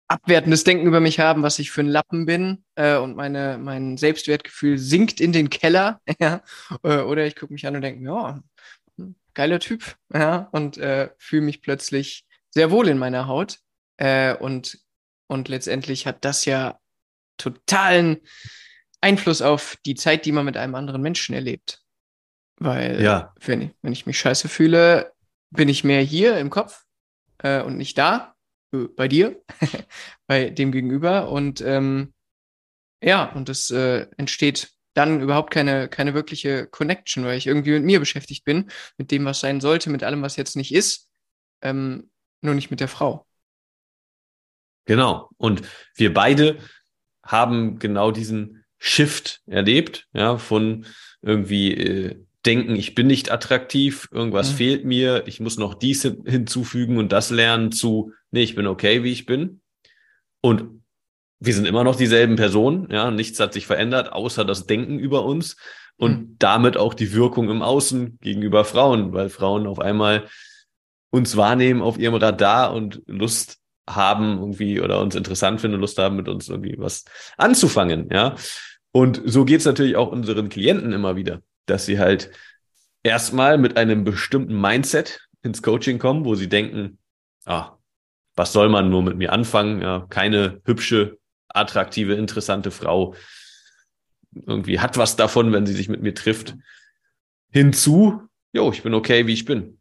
abwertendes 0.07 0.63
Denken 0.63 0.87
über 0.87 0.99
mich 0.99 1.19
haben, 1.19 1.43
was 1.43 1.59
ich 1.59 1.71
für 1.71 1.81
ein 1.81 1.87
Lappen 1.87 2.25
bin 2.25 2.63
äh, 2.75 2.97
und 2.97 3.15
meine, 3.15 3.57
mein 3.57 3.97
Selbstwertgefühl 3.97 4.77
sinkt 4.77 5.21
in 5.21 5.31
den 5.31 5.49
Keller. 5.49 6.01
ja? 6.19 6.41
Äh, 6.83 6.99
oder 6.99 7.25
ich 7.25 7.35
gucke 7.35 7.53
mich 7.53 7.65
an 7.65 7.75
und 7.75 7.81
denke, 7.81 8.03
ja, 8.03 8.41
geiler 9.33 9.59
Typ. 9.59 9.95
Ja? 10.13 10.49
Und 10.51 10.77
äh, 10.77 11.09
fühle 11.17 11.43
mich 11.43 11.61
plötzlich 11.61 12.25
sehr 12.49 12.71
wohl 12.71 12.87
in 12.87 12.97
meiner 12.97 13.27
Haut. 13.27 13.59
Äh, 13.97 14.35
und, 14.35 14.79
und 15.27 15.49
letztendlich 15.49 16.07
hat 16.07 16.23
das 16.23 16.45
ja 16.45 16.79
totalen 17.37 18.17
Einfluss 19.01 19.41
auf 19.41 19.77
die 19.85 19.95
Zeit, 19.95 20.25
die 20.25 20.31
man 20.31 20.45
mit 20.45 20.57
einem 20.57 20.75
anderen 20.75 21.01
Menschen 21.01 21.35
erlebt. 21.35 21.81
Weil, 22.59 23.01
ja. 23.01 23.33
wenn, 23.39 23.61
ich, 23.61 23.71
wenn 23.81 23.93
ich 23.93 24.05
mich 24.05 24.19
scheiße 24.19 24.49
fühle, 24.49 25.13
bin 25.51 25.69
ich 25.69 25.83
mehr 25.83 26.01
hier 26.01 26.37
im 26.39 26.49
Kopf 26.49 26.83
äh, 27.39 27.61
und 27.61 27.77
nicht 27.77 27.97
da, 27.97 28.35
äh, 28.73 28.85
bei 28.95 29.07
dir, 29.07 29.41
bei 30.27 30.49
dem 30.49 30.71
Gegenüber. 30.71 31.29
Und 31.29 31.61
ähm, 31.61 32.13
ja, 33.01 33.25
und 33.33 33.49
es 33.49 33.69
äh, 33.69 34.07
entsteht 34.17 34.71
dann 34.95 35.21
überhaupt 35.21 35.53
keine, 35.53 35.87
keine 35.87 36.15
wirkliche 36.15 36.65
Connection, 36.65 37.23
weil 37.23 37.37
ich 37.37 37.45
irgendwie 37.45 37.73
mit 37.73 37.83
mir 37.83 37.99
beschäftigt 37.99 38.43
bin, 38.43 38.71
mit 38.97 39.11
dem, 39.11 39.25
was 39.25 39.39
sein 39.39 39.61
sollte, 39.61 39.91
mit 39.91 40.03
allem, 40.03 40.23
was 40.23 40.37
jetzt 40.37 40.55
nicht 40.55 40.73
ist, 40.73 41.07
ähm, 41.61 42.09
nur 42.41 42.55
nicht 42.55 42.71
mit 42.71 42.79
der 42.79 42.87
Frau. 42.87 43.26
Genau. 44.87 45.29
Und 45.37 45.61
wir 45.95 46.13
beide 46.13 46.57
haben 47.23 47.77
genau 47.77 48.11
diesen 48.11 48.63
Shift 48.79 49.41
erlebt, 49.45 50.07
ja, 50.13 50.37
von 50.37 50.85
irgendwie 51.21 51.73
äh, 51.73 52.15
denken, 52.45 52.75
ich 52.75 52.95
bin 52.95 53.07
nicht 53.07 53.31
attraktiv, 53.31 54.07
irgendwas 54.11 54.51
mhm. 54.51 54.55
fehlt 54.55 54.85
mir, 54.85 55.27
ich 55.27 55.39
muss 55.39 55.57
noch 55.57 55.73
dies 55.73 56.03
hinzufügen 56.03 56.97
und 56.97 57.11
das 57.11 57.29
lernen 57.29 57.71
zu, 57.71 58.13
nee, 58.31 58.43
ich 58.43 58.55
bin 58.55 58.65
okay, 58.65 59.03
wie 59.03 59.11
ich 59.11 59.25
bin. 59.25 59.61
Und 60.41 60.83
wir 61.39 61.53
sind 61.53 61.65
immer 61.65 61.83
noch 61.83 61.95
dieselben 61.95 62.37
Personen, 62.37 62.87
ja, 62.89 63.11
nichts 63.11 63.39
hat 63.39 63.53
sich 63.53 63.67
verändert, 63.67 64.13
außer 64.13 64.45
das 64.45 64.65
Denken 64.67 64.97
über 64.99 65.25
uns 65.25 65.57
und 65.97 66.11
mhm. 66.11 66.35
damit 66.39 66.77
auch 66.77 66.93
die 66.93 67.11
Wirkung 67.11 67.49
im 67.49 67.61
Außen 67.61 68.19
gegenüber 68.21 68.63
Frauen, 68.63 69.11
weil 69.11 69.29
Frauen 69.29 69.67
auf 69.67 69.79
einmal 69.79 70.27
uns 71.09 71.35
wahrnehmen 71.35 71.81
auf 71.81 71.97
ihrem 71.97 72.15
Radar 72.15 72.73
und 72.73 73.01
Lust 73.07 73.59
haben 73.87 74.37
irgendwie 74.39 74.81
oder 74.81 74.99
uns 75.01 75.15
interessant 75.15 75.61
finden 75.61 75.75
und 75.75 75.81
Lust 75.81 75.97
haben, 75.97 76.15
mit 76.15 76.27
uns 76.27 76.49
irgendwie 76.49 76.75
was 76.77 77.05
anzufangen, 77.37 78.09
ja. 78.11 78.35
Und 78.91 79.21
so 79.25 79.45
geht's 79.45 79.65
natürlich 79.65 79.95
auch 79.95 80.11
unseren 80.11 80.49
Klienten 80.49 80.91
immer 80.91 81.15
wieder, 81.15 81.41
dass 81.67 81.85
sie 81.85 81.99
halt 81.99 82.31
erstmal 83.03 83.57
mit 83.57 83.77
einem 83.77 84.03
bestimmten 84.03 84.59
Mindset 84.59 85.21
ins 85.43 85.61
Coaching 85.61 85.99
kommen, 85.99 86.25
wo 86.25 86.35
sie 86.35 86.49
denken, 86.49 86.97
ah, 87.45 87.77
was 88.35 88.53
soll 88.53 88.69
man 88.69 88.89
nur 88.89 89.03
mit 89.03 89.17
mir 89.17 89.31
anfangen? 89.31 89.81
Ja, 89.81 90.05
keine 90.09 90.61
hübsche, 90.65 91.17
attraktive, 91.49 92.13
interessante 92.15 92.71
Frau 92.71 93.15
irgendwie 94.45 94.79
hat 94.79 94.97
was 94.97 95.15
davon, 95.15 95.51
wenn 95.51 95.65
sie 95.65 95.73
sich 95.73 95.89
mit 95.89 96.01
mir 96.01 96.13
trifft. 96.13 96.55
Hinzu, 97.49 98.21
jo, 98.53 98.71
ich 98.71 98.83
bin 98.83 98.93
okay, 98.93 99.25
wie 99.27 99.33
ich 99.33 99.45
bin. 99.45 99.79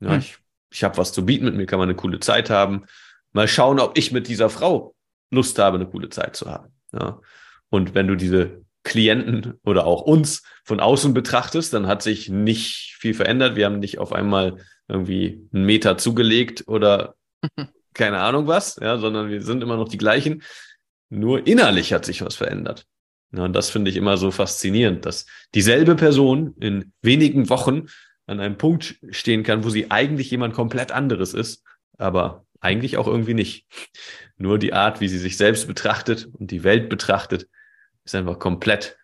Ja, 0.00 0.12
hm. 0.12 0.18
ich 0.18 0.38
ich 0.70 0.84
habe 0.84 0.96
was 0.96 1.12
zu 1.12 1.26
bieten, 1.26 1.44
mit 1.44 1.56
mir 1.56 1.66
kann 1.66 1.78
man 1.78 1.88
eine 1.88 1.96
coole 1.96 2.20
Zeit 2.20 2.50
haben. 2.50 2.84
Mal 3.32 3.48
schauen, 3.48 3.80
ob 3.80 3.98
ich 3.98 4.12
mit 4.12 4.28
dieser 4.28 4.50
Frau 4.50 4.94
Lust 5.30 5.58
habe, 5.58 5.76
eine 5.76 5.86
coole 5.86 6.08
Zeit 6.08 6.36
zu 6.36 6.50
haben. 6.50 6.72
Ja. 6.92 7.20
Und 7.68 7.94
wenn 7.94 8.08
du 8.08 8.16
diese 8.16 8.62
Klienten 8.82 9.54
oder 9.64 9.86
auch 9.86 10.02
uns 10.02 10.42
von 10.64 10.80
außen 10.80 11.14
betrachtest, 11.14 11.74
dann 11.74 11.86
hat 11.86 12.02
sich 12.02 12.28
nicht 12.28 12.96
viel 12.98 13.14
verändert. 13.14 13.56
Wir 13.56 13.66
haben 13.66 13.78
nicht 13.78 13.98
auf 13.98 14.12
einmal 14.12 14.56
irgendwie 14.88 15.46
einen 15.52 15.66
Meter 15.66 15.98
zugelegt 15.98 16.64
oder 16.66 17.14
keine 17.94 18.18
Ahnung 18.18 18.46
was, 18.46 18.76
ja, 18.80 18.98
sondern 18.98 19.28
wir 19.28 19.42
sind 19.42 19.62
immer 19.62 19.76
noch 19.76 19.88
die 19.88 19.98
gleichen. 19.98 20.42
Nur 21.10 21.46
innerlich 21.46 21.92
hat 21.92 22.04
sich 22.04 22.24
was 22.24 22.36
verändert. 22.36 22.86
Ja, 23.32 23.44
und 23.44 23.52
das 23.52 23.70
finde 23.70 23.90
ich 23.90 23.96
immer 23.96 24.16
so 24.16 24.30
faszinierend, 24.30 25.06
dass 25.06 25.26
dieselbe 25.54 25.94
Person 25.94 26.54
in 26.60 26.92
wenigen 27.02 27.48
Wochen 27.48 27.86
an 28.30 28.40
einem 28.40 28.56
Punkt 28.56 28.96
stehen 29.10 29.42
kann, 29.42 29.64
wo 29.64 29.70
sie 29.70 29.90
eigentlich 29.90 30.30
jemand 30.30 30.54
komplett 30.54 30.92
anderes 30.92 31.34
ist, 31.34 31.64
aber 31.98 32.46
eigentlich 32.60 32.96
auch 32.96 33.08
irgendwie 33.08 33.34
nicht. 33.34 33.66
Nur 34.36 34.58
die 34.58 34.72
Art, 34.72 35.00
wie 35.00 35.08
sie 35.08 35.18
sich 35.18 35.36
selbst 35.36 35.66
betrachtet 35.66 36.28
und 36.32 36.50
die 36.50 36.62
Welt 36.62 36.88
betrachtet, 36.88 37.48
ist 38.04 38.14
einfach 38.14 38.38
komplett 38.38 38.96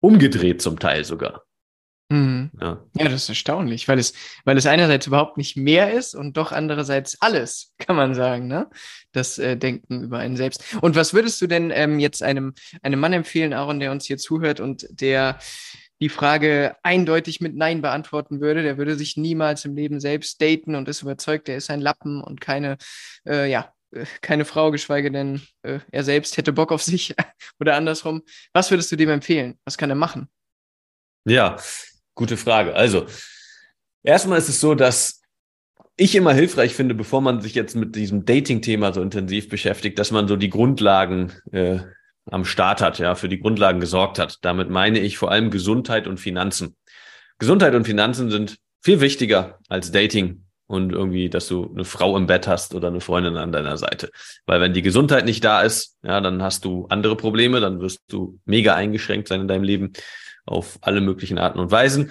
umgedreht 0.00 0.60
zum 0.60 0.78
Teil 0.78 1.04
sogar. 1.04 1.44
Mhm. 2.10 2.50
Ja. 2.60 2.84
ja, 2.94 3.04
das 3.04 3.22
ist 3.22 3.28
erstaunlich, 3.30 3.88
weil 3.88 3.98
es, 3.98 4.12
weil 4.44 4.58
es 4.58 4.66
einerseits 4.66 5.06
überhaupt 5.06 5.38
nicht 5.38 5.56
mehr 5.56 5.94
ist 5.94 6.14
und 6.14 6.36
doch 6.36 6.52
andererseits 6.52 7.16
alles, 7.22 7.72
kann 7.78 7.96
man 7.96 8.14
sagen, 8.14 8.48
ne? 8.48 8.68
Das 9.12 9.38
äh, 9.38 9.56
Denken 9.56 10.02
über 10.02 10.18
einen 10.18 10.36
selbst. 10.36 10.76
Und 10.82 10.96
was 10.96 11.14
würdest 11.14 11.40
du 11.40 11.46
denn 11.46 11.70
ähm, 11.70 11.98
jetzt 12.00 12.22
einem, 12.22 12.54
einem 12.82 13.00
Mann 13.00 13.12
empfehlen, 13.12 13.52
Aaron, 13.52 13.80
der 13.80 13.92
uns 13.92 14.04
hier 14.04 14.18
zuhört 14.18 14.60
und 14.60 14.86
der 14.90 15.38
die 16.02 16.08
Frage 16.08 16.74
eindeutig 16.82 17.40
mit 17.40 17.54
Nein 17.54 17.80
beantworten 17.80 18.40
würde. 18.40 18.64
Der 18.64 18.76
würde 18.76 18.96
sich 18.96 19.16
niemals 19.16 19.64
im 19.64 19.76
Leben 19.76 20.00
selbst 20.00 20.42
daten 20.42 20.74
und 20.74 20.88
ist 20.88 21.02
überzeugt, 21.02 21.48
er 21.48 21.56
ist 21.56 21.70
ein 21.70 21.80
Lappen 21.80 22.20
und 22.20 22.40
keine, 22.40 22.76
äh, 23.24 23.48
ja, 23.48 23.72
äh, 23.92 24.04
keine 24.20 24.44
Frau, 24.44 24.72
geschweige 24.72 25.12
denn 25.12 25.42
äh, 25.62 25.78
er 25.92 26.02
selbst 26.02 26.36
hätte 26.36 26.52
Bock 26.52 26.72
auf 26.72 26.82
sich 26.82 27.14
oder 27.60 27.76
andersrum. 27.76 28.22
Was 28.52 28.72
würdest 28.72 28.90
du 28.90 28.96
dem 28.96 29.10
empfehlen? 29.10 29.60
Was 29.64 29.78
kann 29.78 29.90
er 29.90 29.96
machen? 29.96 30.28
Ja, 31.24 31.56
gute 32.16 32.36
Frage. 32.36 32.74
Also, 32.74 33.06
erstmal 34.02 34.38
ist 34.38 34.48
es 34.48 34.58
so, 34.58 34.74
dass 34.74 35.22
ich 35.96 36.16
immer 36.16 36.34
hilfreich 36.34 36.74
finde, 36.74 36.96
bevor 36.96 37.20
man 37.20 37.40
sich 37.40 37.54
jetzt 37.54 37.76
mit 37.76 37.94
diesem 37.94 38.24
Dating-Thema 38.24 38.92
so 38.92 39.02
intensiv 39.02 39.48
beschäftigt, 39.48 40.00
dass 40.00 40.10
man 40.10 40.26
so 40.26 40.34
die 40.34 40.50
Grundlagen 40.50 41.32
äh, 41.52 41.78
am 42.30 42.44
Start 42.44 42.80
hat, 42.80 42.98
ja, 42.98 43.14
für 43.14 43.28
die 43.28 43.40
Grundlagen 43.40 43.80
gesorgt 43.80 44.18
hat. 44.18 44.38
Damit 44.42 44.70
meine 44.70 45.00
ich 45.00 45.18
vor 45.18 45.30
allem 45.30 45.50
Gesundheit 45.50 46.06
und 46.06 46.18
Finanzen. 46.18 46.76
Gesundheit 47.38 47.74
und 47.74 47.84
Finanzen 47.84 48.30
sind 48.30 48.58
viel 48.80 49.00
wichtiger 49.00 49.58
als 49.68 49.90
Dating 49.90 50.44
und 50.66 50.92
irgendwie, 50.92 51.28
dass 51.28 51.48
du 51.48 51.70
eine 51.72 51.84
Frau 51.84 52.16
im 52.16 52.26
Bett 52.26 52.46
hast 52.46 52.74
oder 52.74 52.88
eine 52.88 53.00
Freundin 53.00 53.36
an 53.36 53.52
deiner 53.52 53.76
Seite. 53.76 54.10
Weil 54.46 54.60
wenn 54.60 54.72
die 54.72 54.82
Gesundheit 54.82 55.24
nicht 55.24 55.44
da 55.44 55.62
ist, 55.62 55.98
ja, 56.02 56.20
dann 56.20 56.42
hast 56.42 56.64
du 56.64 56.86
andere 56.88 57.16
Probleme, 57.16 57.60
dann 57.60 57.80
wirst 57.80 58.00
du 58.08 58.38
mega 58.44 58.74
eingeschränkt 58.74 59.28
sein 59.28 59.42
in 59.42 59.48
deinem 59.48 59.64
Leben 59.64 59.92
auf 60.46 60.78
alle 60.80 61.00
möglichen 61.00 61.38
Arten 61.38 61.58
und 61.58 61.70
Weisen. 61.70 62.10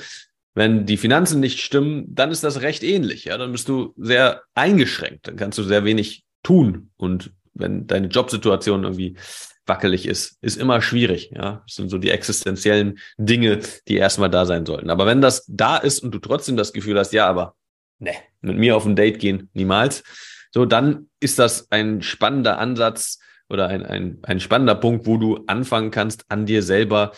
Wenn 0.53 0.85
die 0.85 0.97
Finanzen 0.97 1.39
nicht 1.39 1.61
stimmen, 1.61 2.13
dann 2.13 2.29
ist 2.29 2.43
das 2.43 2.61
recht 2.61 2.83
ähnlich. 2.83 3.25
Ja, 3.25 3.37
dann 3.37 3.51
bist 3.51 3.69
du 3.69 3.93
sehr 3.97 4.43
eingeschränkt. 4.53 5.27
Dann 5.27 5.37
kannst 5.37 5.57
du 5.57 5.63
sehr 5.63 5.85
wenig 5.85 6.23
tun. 6.43 6.91
Und 6.97 7.31
wenn 7.53 7.87
deine 7.87 8.07
Jobsituation 8.07 8.83
irgendwie 8.83 9.15
wackelig 9.65 10.07
ist, 10.07 10.37
ist 10.41 10.57
immer 10.57 10.81
schwierig. 10.81 11.31
Ja, 11.35 11.63
das 11.67 11.75
sind 11.75 11.89
so 11.89 11.97
die 11.97 12.09
existenziellen 12.09 12.99
Dinge, 13.17 13.61
die 13.87 13.97
erstmal 13.97 14.29
da 14.29 14.45
sein 14.45 14.65
sollten. 14.65 14.89
Aber 14.89 15.05
wenn 15.05 15.21
das 15.21 15.45
da 15.47 15.77
ist 15.77 15.99
und 15.99 16.11
du 16.13 16.19
trotzdem 16.19 16.57
das 16.57 16.73
Gefühl 16.73 16.97
hast, 16.97 17.13
ja, 17.13 17.27
aber 17.27 17.55
ne, 17.99 18.13
mit 18.41 18.57
mir 18.57 18.75
auf 18.75 18.85
ein 18.85 18.95
Date 18.95 19.19
gehen, 19.19 19.49
niemals. 19.53 20.03
So, 20.51 20.65
dann 20.65 21.09
ist 21.19 21.39
das 21.39 21.71
ein 21.71 22.01
spannender 22.01 22.57
Ansatz 22.57 23.19
oder 23.49 23.67
ein, 23.67 23.85
ein, 23.85 24.19
ein 24.23 24.39
spannender 24.39 24.75
Punkt, 24.75 25.05
wo 25.05 25.17
du 25.17 25.43
anfangen 25.47 25.91
kannst, 25.91 26.25
an 26.29 26.45
dir 26.45 26.63
selber 26.63 27.13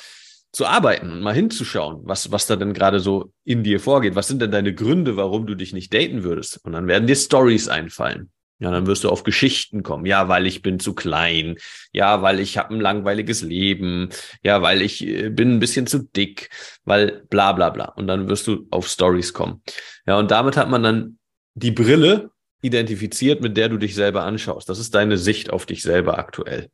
zu 0.51 0.67
arbeiten 0.67 1.11
und 1.11 1.21
mal 1.21 1.33
hinzuschauen, 1.33 2.01
was, 2.03 2.31
was 2.31 2.45
da 2.45 2.55
denn 2.55 2.73
gerade 2.73 2.99
so 2.99 3.33
in 3.43 3.63
dir 3.63 3.79
vorgeht. 3.79 4.15
Was 4.15 4.27
sind 4.27 4.41
denn 4.41 4.51
deine 4.51 4.73
Gründe, 4.73 5.17
warum 5.17 5.47
du 5.47 5.55
dich 5.55 5.73
nicht 5.73 5.93
daten 5.93 6.23
würdest? 6.23 6.63
Und 6.63 6.73
dann 6.73 6.87
werden 6.87 7.07
dir 7.07 7.15
Stories 7.15 7.67
einfallen. 7.69 8.29
Ja, 8.63 8.71
dann 8.71 8.87
wirst 8.87 9.03
du 9.03 9.09
auf 9.09 9.23
Geschichten 9.23 9.83
kommen. 9.83 10.05
Ja, 10.05 10.29
weil 10.29 10.47
ich 10.47 10.61
bin 10.61 10.79
zu 10.79 10.95
klein. 10.95 11.57
Ja, 11.91 12.21
weil 12.21 12.39
ich 12.39 12.57
habe 12.57 12.73
ein 12.73 12.79
langweiliges 12.79 13.41
Leben. 13.41 14.07
Ja, 14.41 14.61
weil 14.61 14.81
ich 14.81 15.05
äh, 15.05 15.29
bin 15.29 15.55
ein 15.55 15.59
bisschen 15.59 15.85
zu 15.85 15.99
dick. 15.99 16.49
Weil 16.85 17.25
bla 17.29 17.51
bla 17.51 17.71
bla. 17.71 17.89
Und 17.89 18.07
dann 18.07 18.29
wirst 18.29 18.47
du 18.47 18.65
auf 18.71 18.87
Stories 18.87 19.33
kommen. 19.33 19.61
Ja, 20.07 20.17
und 20.17 20.31
damit 20.31 20.55
hat 20.55 20.69
man 20.69 20.81
dann 20.81 21.19
die 21.55 21.71
Brille 21.71 22.31
identifiziert, 22.61 23.41
mit 23.41 23.57
der 23.57 23.67
du 23.67 23.75
dich 23.75 23.95
selber 23.95 24.23
anschaust. 24.23 24.69
Das 24.69 24.79
ist 24.79 24.95
deine 24.95 25.17
Sicht 25.17 25.49
auf 25.49 25.65
dich 25.65 25.81
selber 25.81 26.17
aktuell. 26.17 26.69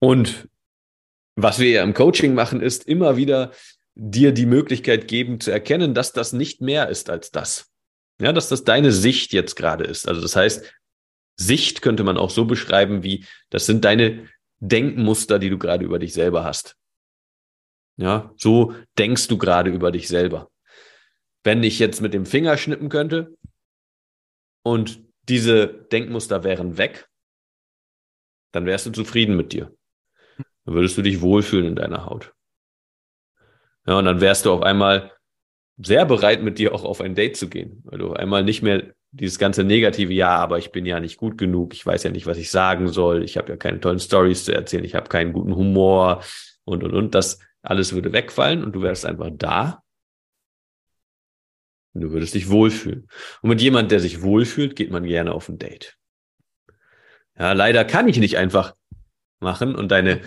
Und 0.00 0.48
was 1.34 1.60
wir 1.60 1.70
ja 1.70 1.82
im 1.82 1.94
Coaching 1.94 2.34
machen, 2.34 2.60
ist 2.60 2.86
immer 2.86 3.16
wieder 3.16 3.52
dir 3.94 4.32
die 4.32 4.44
Möglichkeit 4.44 5.08
geben 5.08 5.40
zu 5.40 5.50
erkennen, 5.50 5.94
dass 5.94 6.12
das 6.12 6.34
nicht 6.34 6.60
mehr 6.60 6.90
ist 6.90 7.08
als 7.08 7.30
das. 7.30 7.71
Ja, 8.20 8.32
dass 8.32 8.48
das 8.48 8.64
deine 8.64 8.92
Sicht 8.92 9.32
jetzt 9.32 9.56
gerade 9.56 9.84
ist. 9.84 10.06
Also 10.06 10.20
das 10.20 10.36
heißt, 10.36 10.72
Sicht 11.36 11.82
könnte 11.82 12.04
man 12.04 12.18
auch 12.18 12.30
so 12.30 12.44
beschreiben 12.44 13.02
wie, 13.02 13.24
das 13.50 13.66
sind 13.66 13.84
deine 13.84 14.28
Denkmuster, 14.60 15.38
die 15.38 15.50
du 15.50 15.58
gerade 15.58 15.84
über 15.84 15.98
dich 15.98 16.12
selber 16.12 16.44
hast. 16.44 16.76
Ja, 17.96 18.32
so 18.36 18.74
denkst 18.98 19.28
du 19.28 19.38
gerade 19.38 19.70
über 19.70 19.92
dich 19.92 20.08
selber. 20.08 20.50
Wenn 21.44 21.62
ich 21.62 21.78
jetzt 21.78 22.00
mit 22.00 22.14
dem 22.14 22.26
Finger 22.26 22.56
schnippen 22.56 22.88
könnte 22.88 23.36
und 24.62 25.02
diese 25.28 25.66
Denkmuster 25.66 26.44
wären 26.44 26.78
weg, 26.78 27.08
dann 28.52 28.66
wärst 28.66 28.86
du 28.86 28.90
zufrieden 28.90 29.36
mit 29.36 29.52
dir. 29.52 29.74
Dann 30.64 30.74
würdest 30.74 30.96
du 30.96 31.02
dich 31.02 31.20
wohlfühlen 31.20 31.66
in 31.66 31.76
deiner 31.76 32.06
Haut. 32.06 32.32
Ja, 33.86 33.98
und 33.98 34.04
dann 34.04 34.20
wärst 34.20 34.46
du 34.46 34.52
auf 34.52 34.62
einmal 34.62 35.12
sehr 35.84 36.04
bereit, 36.04 36.42
mit 36.42 36.58
dir 36.58 36.74
auch 36.74 36.84
auf 36.84 37.00
ein 37.00 37.14
Date 37.14 37.36
zu 37.36 37.48
gehen, 37.48 37.82
weil 37.84 37.98
du 37.98 38.12
einmal 38.12 38.44
nicht 38.44 38.62
mehr 38.62 38.94
dieses 39.10 39.38
ganze 39.38 39.64
negative, 39.64 40.12
ja, 40.12 40.36
aber 40.36 40.58
ich 40.58 40.72
bin 40.72 40.86
ja 40.86 41.00
nicht 41.00 41.18
gut 41.18 41.36
genug, 41.36 41.74
ich 41.74 41.84
weiß 41.84 42.02
ja 42.04 42.10
nicht, 42.10 42.26
was 42.26 42.38
ich 42.38 42.50
sagen 42.50 42.88
soll, 42.88 43.22
ich 43.22 43.36
habe 43.36 43.50
ja 43.50 43.56
keine 43.56 43.80
tollen 43.80 44.00
Stories 44.00 44.44
zu 44.44 44.54
erzählen, 44.54 44.84
ich 44.84 44.94
habe 44.94 45.08
keinen 45.08 45.32
guten 45.32 45.54
Humor 45.54 46.22
und 46.64 46.82
und 46.82 46.94
und 46.94 47.14
das 47.14 47.38
alles 47.62 47.92
würde 47.92 48.12
wegfallen 48.12 48.64
und 48.64 48.72
du 48.72 48.82
wärst 48.82 49.06
einfach 49.06 49.30
da. 49.32 49.82
Und 51.94 52.00
du 52.00 52.10
würdest 52.10 52.34
dich 52.34 52.48
wohlfühlen. 52.48 53.06
Und 53.42 53.50
mit 53.50 53.60
jemand, 53.60 53.90
der 53.90 54.00
sich 54.00 54.22
wohlfühlt, 54.22 54.76
geht 54.76 54.90
man 54.90 55.04
gerne 55.04 55.32
auf 55.32 55.48
ein 55.48 55.58
Date. 55.58 55.98
Ja, 57.38 57.52
leider 57.52 57.84
kann 57.84 58.08
ich 58.08 58.18
nicht 58.18 58.38
einfach 58.38 58.74
machen 59.40 59.74
und 59.74 59.90
deine 59.90 60.22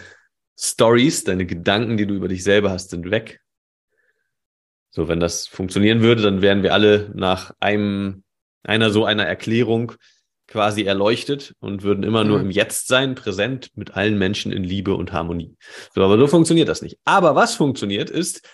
Stories, 0.58 1.24
deine 1.24 1.46
Gedanken, 1.46 1.98
die 1.98 2.06
du 2.06 2.14
über 2.14 2.28
dich 2.28 2.44
selber 2.44 2.70
hast, 2.70 2.92
sind 2.92 3.10
weg. 3.10 3.42
So, 4.96 5.10
wenn 5.10 5.20
das 5.20 5.46
funktionieren 5.46 6.00
würde, 6.00 6.22
dann 6.22 6.42
wären 6.42 6.64
wir 6.64 6.74
alle 6.74 7.12
nach 7.14 7.52
einem, 7.60 8.24
einer 8.64 8.92
so 8.92 9.04
einer 9.04 9.26
Erklärung 9.26 9.92
quasi 10.48 10.84
erleuchtet 10.84 11.54
und 11.60 11.84
würden 11.84 12.06
immer 12.06 12.24
mhm. 12.24 12.30
nur 12.30 12.40
im 12.40 12.50
Jetzt 12.50 12.88
sein, 12.88 13.14
präsent 13.14 13.72
mit 13.76 13.98
allen 13.98 14.18
Menschen 14.18 14.54
in 14.54 14.64
Liebe 14.64 14.96
und 14.96 15.12
Harmonie. 15.12 15.58
So, 15.94 16.02
aber 16.02 16.18
so 16.18 16.28
funktioniert 16.28 16.70
das 16.70 16.82
nicht. 16.82 16.98
Aber 17.04 17.36
was 17.36 17.56
funktioniert, 17.56 18.10
ist 18.10 18.48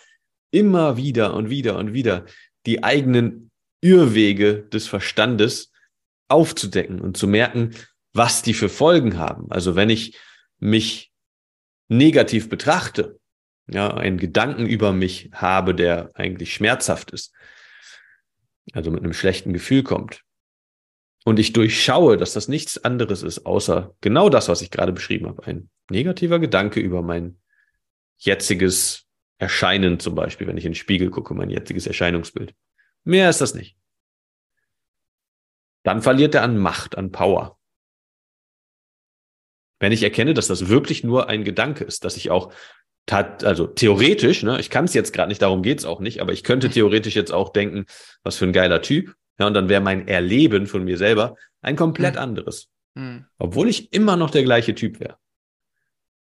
immer 0.49 0.97
wieder 0.97 1.35
und 1.35 1.51
wieder 1.51 1.77
und 1.77 1.93
wieder 1.93 2.25
die 2.65 2.83
eigenen 2.83 3.51
Irrwege 3.81 4.63
des 4.63 4.87
Verstandes 4.87 5.71
aufzudecken 6.27 7.01
und 7.01 7.17
zu 7.17 7.27
merken, 7.27 7.75
was 8.13 8.41
die 8.41 8.55
für 8.55 8.69
Folgen 8.69 9.19
haben. 9.19 9.51
Also 9.51 9.75
wenn 9.75 9.91
ich 9.91 10.17
mich 10.57 11.11
negativ 11.87 12.49
betrachte, 12.49 13.19
ja, 13.71 13.93
einen 13.93 14.17
Gedanken 14.17 14.65
über 14.65 14.91
mich 14.91 15.29
habe, 15.33 15.73
der 15.73 16.11
eigentlich 16.13 16.53
schmerzhaft 16.53 17.11
ist, 17.11 17.33
also 18.73 18.91
mit 18.91 19.03
einem 19.03 19.13
schlechten 19.13 19.53
Gefühl 19.53 19.83
kommt, 19.83 20.23
und 21.23 21.39
ich 21.39 21.53
durchschaue, 21.53 22.17
dass 22.17 22.33
das 22.33 22.47
nichts 22.47 22.83
anderes 22.83 23.21
ist, 23.21 23.45
außer 23.45 23.95
genau 24.01 24.29
das, 24.29 24.49
was 24.49 24.61
ich 24.61 24.71
gerade 24.71 24.91
beschrieben 24.91 25.27
habe, 25.27 25.43
ein 25.45 25.69
negativer 25.89 26.39
Gedanke 26.39 26.79
über 26.79 27.01
mein 27.01 27.39
jetziges 28.17 29.05
Erscheinen 29.37 29.99
zum 29.99 30.15
Beispiel, 30.15 30.47
wenn 30.47 30.57
ich 30.57 30.65
in 30.65 30.71
den 30.71 30.77
Spiegel 30.77 31.09
gucke, 31.09 31.33
mein 31.33 31.49
jetziges 31.49 31.87
Erscheinungsbild. 31.87 32.55
Mehr 33.03 33.29
ist 33.29 33.41
das 33.41 33.53
nicht. 33.53 33.77
Dann 35.83 36.01
verliert 36.01 36.35
er 36.35 36.43
an 36.43 36.57
Macht, 36.57 36.97
an 36.97 37.11
Power. 37.11 37.59
Wenn 39.79 39.91
ich 39.91 40.03
erkenne, 40.03 40.35
dass 40.35 40.47
das 40.47 40.69
wirklich 40.69 41.03
nur 41.03 41.27
ein 41.27 41.43
Gedanke 41.43 41.83
ist, 41.83 42.03
dass 42.03 42.17
ich 42.17 42.29
auch 42.29 42.53
tat, 43.05 43.43
also 43.43 43.67
theoretisch, 43.67 44.43
ne, 44.43 44.59
ich 44.59 44.69
kann 44.69 44.85
es 44.85 44.93
jetzt 44.93 45.13
gerade 45.13 45.29
nicht, 45.29 45.41
darum 45.41 45.63
geht's 45.63 45.85
auch 45.85 45.99
nicht, 45.99 46.21
aber 46.21 46.33
ich 46.33 46.43
könnte 46.43 46.69
theoretisch 46.69 47.15
jetzt 47.15 47.31
auch 47.31 47.49
denken, 47.49 47.85
was 48.23 48.37
für 48.37 48.45
ein 48.45 48.53
geiler 48.53 48.81
Typ. 48.81 49.13
Ja, 49.39 49.47
und 49.47 49.53
dann 49.53 49.69
wäre 49.69 49.81
mein 49.81 50.07
Erleben 50.07 50.67
von 50.67 50.83
mir 50.83 50.97
selber 50.97 51.35
ein 51.61 51.75
komplett 51.75 52.15
mhm. 52.15 52.21
anderes. 52.21 52.69
Mhm. 52.93 53.25
Obwohl 53.37 53.69
ich 53.69 53.91
immer 53.93 54.15
noch 54.15 54.29
der 54.29 54.43
gleiche 54.43 54.75
Typ 54.75 54.99
wäre. 54.99 55.17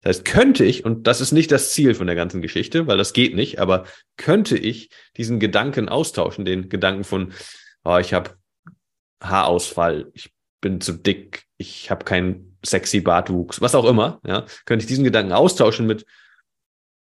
Das 0.03 0.19
heißt, 0.19 0.25
könnte 0.25 0.65
ich, 0.65 0.85
und 0.85 1.07
das 1.07 1.21
ist 1.21 1.33
nicht 1.33 1.51
das 1.51 1.73
Ziel 1.73 1.95
von 1.95 2.07
der 2.07 2.15
ganzen 2.15 2.41
Geschichte, 2.41 2.87
weil 2.87 2.97
das 2.97 3.13
geht 3.13 3.35
nicht, 3.35 3.59
aber 3.59 3.85
könnte 4.17 4.57
ich 4.57 4.91
diesen 5.17 5.41
Gedanken 5.41 5.89
austauschen, 5.89 6.45
den 6.45 6.69
Gedanken 6.69 7.03
von, 7.03 7.33
oh, 7.85 7.99
ich 7.99 8.15
habe 8.15 8.31
Haarausfall, 9.21 10.11
ich 10.15 10.31
bin 10.61 10.81
zu 10.81 10.93
dick, 10.93 11.45
ich 11.57 11.91
habe 11.91 12.05
keinen 12.05 12.57
sexy 12.65 13.01
Bartwuchs, 13.01 13.61
was 13.61 13.75
auch 13.75 13.85
immer, 13.85 14.21
ja, 14.25 14.47
könnte 14.67 14.85
ich 14.85 14.89
diesen 14.89 15.05
Gedanken 15.05 15.33
austauschen 15.33 15.87
mit 15.87 16.07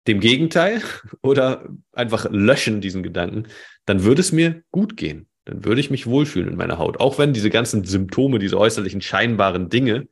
dem 0.08 0.20
Gegenteil 0.20 0.82
oder 1.22 1.68
einfach 1.92 2.30
löschen 2.30 2.82
diesen 2.82 3.04
Gedanken, 3.04 3.48
dann 3.86 4.04
würde 4.04 4.22
es 4.22 4.32
mir 4.32 4.64
gut 4.72 4.98
gehen. 4.98 5.28
Dann 5.46 5.66
würde 5.66 5.82
ich 5.82 5.90
mich 5.90 6.06
wohlfühlen 6.06 6.50
in 6.50 6.58
meiner 6.58 6.78
Haut, 6.78 7.00
auch 7.00 7.18
wenn 7.18 7.34
diese 7.34 7.50
ganzen 7.50 7.84
Symptome, 7.84 8.38
diese 8.40 8.60
äußerlichen 8.60 9.02
scheinbaren 9.02 9.70
Dinge 9.70 10.08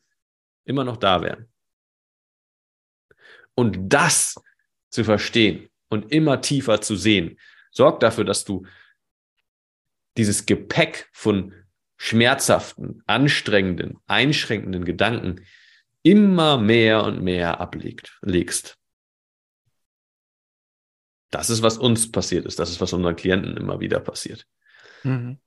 immer 0.65 0.83
noch 0.83 0.97
da 0.97 1.21
wären. 1.21 1.47
Und 3.53 3.77
das 3.93 4.35
zu 4.89 5.03
verstehen 5.03 5.69
und 5.89 6.11
immer 6.11 6.41
tiefer 6.41 6.81
zu 6.81 6.95
sehen, 6.95 7.37
sorgt 7.71 8.03
dafür, 8.03 8.23
dass 8.23 8.45
du 8.45 8.65
dieses 10.17 10.45
Gepäck 10.45 11.07
von 11.11 11.53
schmerzhaften, 11.97 13.03
anstrengenden, 13.05 13.97
einschränkenden 14.07 14.85
Gedanken 14.85 15.41
immer 16.03 16.57
mehr 16.57 17.03
und 17.03 17.21
mehr 17.21 17.59
ablegst. 17.59 18.77
Das 21.29 21.49
ist, 21.49 21.61
was 21.61 21.77
uns 21.77 22.11
passiert 22.11 22.45
ist. 22.45 22.59
Das 22.59 22.69
ist, 22.69 22.79
was 22.79 22.93
unseren 22.93 23.15
Klienten 23.15 23.57
immer 23.57 23.79
wieder 23.79 23.99
passiert. 23.99 24.45
Mhm. 25.03 25.37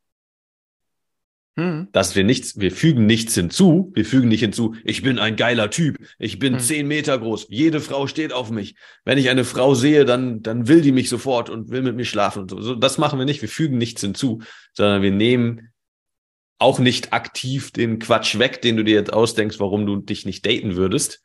Mhm. 1.56 1.88
Dass 1.92 2.14
wir 2.14 2.24
nichts, 2.24 2.58
wir 2.60 2.70
fügen 2.70 3.06
nichts 3.06 3.34
hinzu, 3.34 3.90
wir 3.94 4.04
fügen 4.04 4.28
nicht 4.28 4.40
hinzu, 4.40 4.76
ich 4.84 5.02
bin 5.02 5.18
ein 5.18 5.36
geiler 5.36 5.68
Typ, 5.68 5.98
ich 6.18 6.38
bin 6.38 6.54
mhm. 6.54 6.58
zehn 6.60 6.86
Meter 6.86 7.18
groß, 7.18 7.46
jede 7.50 7.80
Frau 7.80 8.06
steht 8.06 8.32
auf 8.32 8.50
mich. 8.50 8.76
Wenn 9.04 9.18
ich 9.18 9.30
eine 9.30 9.44
Frau 9.44 9.74
sehe, 9.74 10.04
dann, 10.04 10.42
dann 10.42 10.68
will 10.68 10.80
die 10.80 10.92
mich 10.92 11.08
sofort 11.08 11.50
und 11.50 11.70
will 11.70 11.82
mit 11.82 11.96
mir 11.96 12.04
schlafen 12.04 12.42
und 12.42 12.50
so. 12.50 12.60
so. 12.60 12.74
Das 12.76 12.98
machen 12.98 13.18
wir 13.18 13.26
nicht, 13.26 13.42
wir 13.42 13.48
fügen 13.48 13.78
nichts 13.78 14.00
hinzu, 14.00 14.42
sondern 14.74 15.02
wir 15.02 15.10
nehmen 15.10 15.72
auch 16.58 16.78
nicht 16.78 17.12
aktiv 17.12 17.72
den 17.72 17.98
Quatsch 17.98 18.38
weg, 18.38 18.62
den 18.62 18.76
du 18.76 18.84
dir 18.84 18.94
jetzt 18.94 19.12
ausdenkst, 19.12 19.58
warum 19.58 19.86
du 19.86 19.96
dich 19.96 20.26
nicht 20.26 20.46
daten 20.46 20.76
würdest, 20.76 21.20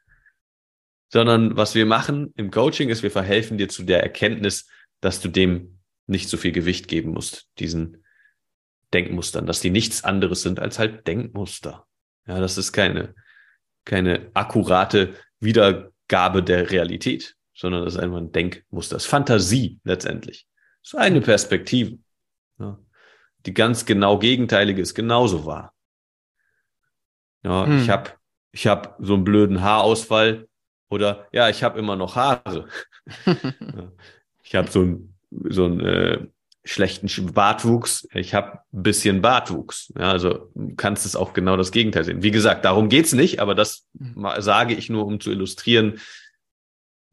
sondern 1.09 1.55
was 1.55 1.75
wir 1.75 1.85
machen 1.85 2.33
im 2.35 2.51
Coaching 2.51 2.89
ist, 2.89 3.03
wir 3.03 3.11
verhelfen 3.11 3.57
dir 3.57 3.69
zu 3.69 3.83
der 3.83 4.03
Erkenntnis, 4.03 4.67
dass 5.01 5.21
du 5.21 5.29
dem 5.29 5.79
nicht 6.07 6.29
so 6.29 6.37
viel 6.37 6.51
Gewicht 6.51 6.87
geben 6.87 7.11
musst, 7.11 7.47
diesen 7.59 8.03
Denkmustern, 8.93 9.45
dass 9.45 9.59
die 9.59 9.69
nichts 9.69 10.03
anderes 10.03 10.41
sind 10.41 10.59
als 10.59 10.79
halt 10.79 11.07
Denkmuster. 11.07 11.85
Ja, 12.27 12.39
das 12.39 12.57
ist 12.57 12.71
keine, 12.71 13.13
keine 13.83 14.29
akkurate 14.33 15.15
Wiedergabe 15.39 16.43
der 16.43 16.71
Realität, 16.71 17.35
sondern 17.53 17.85
das 17.85 17.95
ist 17.95 17.99
einfach 17.99 18.17
ein 18.17 18.31
Denkmuster. 18.31 18.95
Das 18.95 19.03
ist 19.03 19.09
Fantasie 19.09 19.79
letztendlich. 19.83 20.47
Das 20.81 20.93
ist 20.93 20.99
eine 20.99 21.21
Perspektive. 21.21 21.97
Ja 22.59 22.79
die 23.45 23.53
ganz 23.53 23.85
genau 23.85 24.17
gegenteilige 24.17 24.81
ist 24.81 24.95
genauso 24.95 25.45
wahr. 25.45 25.73
Ja, 27.43 27.65
hm. 27.65 27.81
ich 27.81 27.89
habe 27.89 28.11
ich 28.51 28.67
hab 28.67 28.97
so 28.99 29.13
einen 29.13 29.23
blöden 29.23 29.61
Haarausfall 29.61 30.47
oder 30.95 31.27
ja, 31.31 31.49
ich 31.49 31.63
habe 31.63 31.77
immer 31.77 31.95
noch 31.95 32.15
Haare. 32.15 32.67
ich 34.43 34.55
habe 34.55 34.71
so 34.71 34.81
einen 34.81 35.15
so 35.49 35.65
einen 35.65 35.79
äh, 35.81 36.19
schlechten 36.63 37.07
Bartwuchs, 37.33 38.07
ich 38.13 38.33
habe 38.33 38.59
ein 38.73 38.83
bisschen 38.83 39.21
Bartwuchs. 39.21 39.93
Ja, 39.97 40.11
also 40.11 40.51
kannst 40.77 41.05
es 41.05 41.15
auch 41.15 41.33
genau 41.33 41.57
das 41.57 41.71
Gegenteil 41.71 42.03
sehen. 42.03 42.23
Wie 42.23 42.31
gesagt, 42.31 42.65
darum 42.65 42.89
geht's 42.89 43.13
nicht, 43.13 43.39
aber 43.39 43.53
das 43.53 43.85
hm. 43.97 44.25
sage 44.39 44.73
ich 44.73 44.89
nur, 44.89 45.05
um 45.05 45.19
zu 45.19 45.31
illustrieren, 45.31 45.99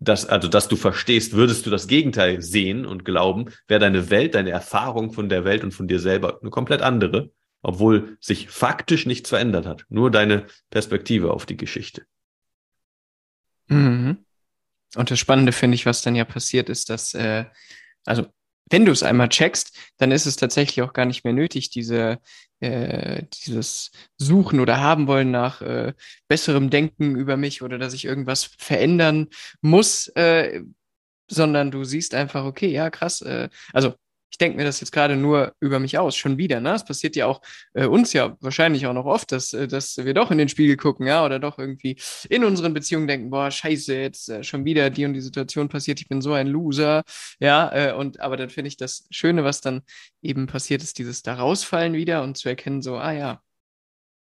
dass, 0.01 0.27
also, 0.27 0.49
dass 0.49 0.69
du 0.69 0.77
verstehst, 0.77 1.35
würdest 1.35 1.67
du 1.67 1.71
das 1.71 1.87
Gegenteil 1.87 2.43
sehen 2.43 2.87
und 2.87 3.05
glauben, 3.05 3.51
wäre 3.69 3.81
deine 3.81 4.11
Welt, 4.11 4.35
deine 4.35 4.51
Erfahrung 4.51 5.13
von 5.13 5.29
der 5.29 5.45
Welt 5.45 5.63
und 5.63 5.73
von 5.73 5.87
dir 5.87 6.01
selber 6.01 6.41
eine 6.41 6.51
komplett 6.51 6.83
andere, 6.83 7.31
obwohl 7.63 8.17
sich 8.21 8.49
faktisch 8.49 9.07
nichts 9.07 9.29
verändert 9.29 9.67
hat. 9.67 9.85
Nur 9.89 10.11
deine 10.11 10.47
Perspektive 10.71 11.33
auf 11.33 11.47
die 11.47 11.57
Geschichte. 11.57 12.03
Mhm. 13.69 14.25
Und 14.95 15.11
das 15.11 15.19
Spannende 15.19 15.53
finde 15.53 15.75
ich, 15.75 15.87
was 15.87 16.03
dann 16.03 16.15
ja 16.15 16.25
passiert 16.25 16.69
ist, 16.69 16.91
dass, 16.91 17.15
äh, 17.15 17.47
also 18.05 18.27
wenn 18.71 18.85
du 18.85 18.93
es 18.93 19.03
einmal 19.03 19.29
checkst, 19.29 19.77
dann 19.99 20.13
ist 20.13 20.27
es 20.27 20.37
tatsächlich 20.37 20.83
auch 20.83 20.93
gar 20.93 21.05
nicht 21.05 21.25
mehr 21.25 21.33
nötig, 21.33 21.71
diese, 21.71 22.19
äh, 22.61 23.25
dieses 23.45 23.91
Suchen 24.17 24.61
oder 24.61 24.81
haben 24.81 25.07
wollen 25.07 25.31
nach 25.31 25.61
äh, 25.63 25.93
besserem 26.29 26.71
Denken 26.71 27.17
über 27.17 27.37
mich 27.37 27.63
oder 27.63 27.79
dass 27.79 27.95
ich 27.95 28.05
irgendwas 28.05 28.45
verändern 28.59 29.29
muss, 29.61 30.09
äh, 30.09 30.63
sondern 31.29 31.71
du 31.71 31.85
siehst 31.85 32.15
einfach, 32.15 32.45
okay, 32.45 32.69
ja, 32.69 32.91
krass, 32.91 33.21
äh, 33.23 33.49
also 33.73 33.95
ich 34.33 34.39
denke 34.39 34.57
mir 34.57 34.65
das 34.65 34.81
jetzt 34.81 34.93
gerade 34.93 35.15
nur 35.15 35.55
über 35.61 35.79
mich 35.79 35.99
aus, 35.99 36.17
schon 36.17 36.39
wieder. 36.39 36.59
Ne? 36.59 36.73
Es 36.73 36.85
passiert 36.87 37.17
ja 37.17 37.27
auch 37.27 37.43
äh, 37.75 37.85
uns 37.85 38.15
ja 38.15 38.37
wahrscheinlich 38.41 38.87
auch 38.87 38.95
noch 38.95 39.05
oft, 39.05 39.31
dass, 39.31 39.53
äh, 39.53 39.69
dass 39.69 39.99
wir 39.99 40.15
doch 40.15 40.31
in 40.31 40.39
den 40.39 40.49
Spiegel 40.49 40.79
gucken, 40.79 41.07
ja, 41.07 41.23
oder 41.23 41.39
doch 41.39 41.59
irgendwie 41.59 41.99
in 42.31 42.43
unseren 42.43 42.73
Beziehungen 42.73 43.07
denken, 43.07 43.29
boah, 43.29 43.51
scheiße, 43.51 43.95
jetzt 43.95 44.31
äh, 44.31 44.43
schon 44.43 44.65
wieder 44.65 44.89
die 44.89 45.05
und 45.05 45.13
die 45.13 45.21
Situation 45.21 45.69
passiert, 45.69 46.01
ich 46.01 46.09
bin 46.09 46.23
so 46.23 46.33
ein 46.33 46.47
Loser, 46.47 47.03
ja, 47.41 47.71
äh, 47.75 47.93
und 47.93 48.21
aber 48.21 48.39
dann 48.39 48.49
finde 48.49 48.69
ich 48.69 48.79
das 48.79 49.07
Schöne, 49.11 49.45
was 49.45 49.61
dann 49.61 49.83
eben 50.23 50.47
passiert 50.47 50.83
ist, 50.83 50.99
dieses 50.99 51.23
da 51.23 51.35
rausfallen 51.35 51.93
wieder 51.93 52.23
und 52.23 52.39
zu 52.39 52.49
erkennen, 52.49 52.81
so, 52.81 52.97
ah 52.97 53.13
ja, 53.13 53.43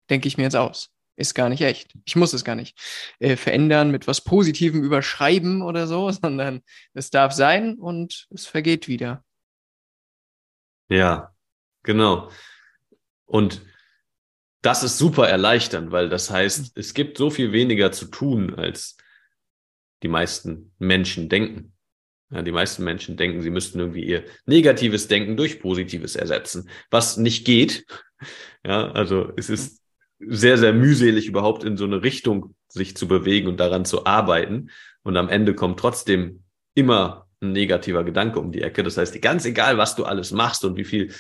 denke 0.09 0.29
ich 0.29 0.39
mir 0.39 0.45
jetzt 0.45 0.57
aus 0.57 0.91
ist 1.17 1.35
gar 1.35 1.51
nicht 1.51 1.61
echt. 1.61 1.93
Ich 2.07 2.17
muss 2.17 2.33
es 2.33 2.45
gar 2.45 2.55
nicht 2.55 2.79
äh, 3.19 3.37
verändern, 3.37 3.91
mit 3.91 4.07
was 4.07 4.23
Positivem 4.23 4.83
überschreiben 4.83 5.61
oder 5.61 5.87
so, 5.87 6.11
sondern 6.11 6.63
es 6.95 7.11
darf 7.11 7.35
sein 7.35 7.75
und 7.75 8.27
es 8.31 8.47
vergeht 8.47 8.89
wieder. 8.89 9.23
Ja, 10.91 11.33
genau. 11.83 12.31
Und 13.25 13.63
das 14.61 14.83
ist 14.83 14.99
super 14.99 15.29
erleichternd, 15.29 15.93
weil 15.93 16.09
das 16.09 16.31
heißt, 16.31 16.77
es 16.77 16.93
gibt 16.93 17.17
so 17.17 17.31
viel 17.31 17.53
weniger 17.53 17.93
zu 17.93 18.07
tun, 18.07 18.55
als 18.55 18.97
die 20.03 20.09
meisten 20.09 20.73
Menschen 20.79 21.29
denken. 21.29 21.73
Ja, 22.31 22.43
die 22.43 22.53
meisten 22.53 22.85
Menschen 22.85 23.17
denken, 23.17 23.41
sie 23.41 23.51
müssten 23.51 23.81
irgendwie 23.81 24.05
ihr 24.05 24.25
negatives 24.47 25.09
Denken 25.09 25.37
durch 25.37 25.61
positives 25.61 26.15
ersetzen, 26.17 26.69
was 26.91 27.17
nicht 27.17 27.45
geht. 27.45 27.87
Ja, 28.65 28.91
also 28.93 29.33
es 29.37 29.49
ist 29.49 29.81
sehr, 30.19 30.59
sehr 30.59 30.75
mühselig 30.75 31.27
überhaupt 31.27 31.65
in 31.65 31.77
so 31.79 31.85
eine 31.85 32.03
Richtung 32.03 32.55
sich 32.69 32.97
zu 32.97 33.09
bewegen 33.09 33.49
und 33.49 33.59
daran 33.59 33.85
zu 33.85 34.05
arbeiten. 34.05 34.71
Und 35.03 35.17
am 35.17 35.29
Ende 35.31 35.55
kommt 35.55 35.81
trotzdem 35.81 36.45
immer 36.75 37.30
ein 37.41 37.53
negativer 37.53 38.05
Gedanke 38.05 38.39
um 38.39 38.53
die 38.53 38.63
Ecke. 38.63 38.83
Das 38.83 38.97
heißt, 38.97 39.21
ganz 39.23 39.45
egal, 39.45 39.79
was 39.79 39.97
du 39.97 40.05
alles 40.05 40.31
machst 40.33 40.65
und 40.65 40.77
wie 40.77 40.85
viel 40.85 41.13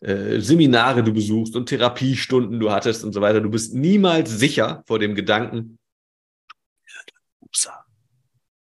äh, 0.00 0.40
Seminare 0.40 1.02
du 1.02 1.12
besuchst 1.12 1.56
und 1.56 1.68
Therapiestunden 1.68 2.60
du 2.60 2.70
hattest 2.70 3.04
und 3.04 3.12
so 3.12 3.20
weiter, 3.20 3.40
du 3.40 3.50
bist 3.50 3.74
niemals 3.74 4.30
sicher 4.30 4.82
vor 4.86 4.98
dem 4.98 5.14
Gedanken, 5.14 5.78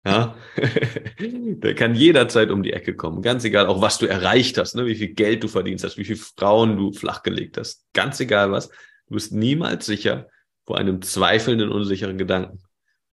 ja, 0.03 0.35
der 1.19 1.75
kann 1.75 1.93
jederzeit 1.93 2.49
um 2.49 2.63
die 2.63 2.73
Ecke 2.73 2.95
kommen. 2.95 3.21
Ganz 3.21 3.43
egal, 3.43 3.67
auch 3.67 3.81
was 3.81 3.99
du 3.99 4.07
erreicht 4.07 4.57
hast, 4.57 4.75
ne? 4.75 4.87
wie 4.87 4.95
viel 4.95 5.13
Geld 5.13 5.43
du 5.43 5.47
verdienst 5.47 5.83
hast, 5.83 5.97
wie 5.97 6.05
viele 6.05 6.17
Frauen 6.17 6.75
du 6.75 6.91
flachgelegt 6.91 7.57
hast. 7.57 7.85
Ganz 7.93 8.19
egal 8.19 8.51
was. 8.51 8.69
Du 9.07 9.13
bist 9.13 9.31
niemals 9.31 9.85
sicher 9.85 10.27
vor 10.65 10.77
einem 10.77 11.01
zweifelnden, 11.03 11.71
unsicheren 11.71 12.17
Gedanken. 12.17 12.63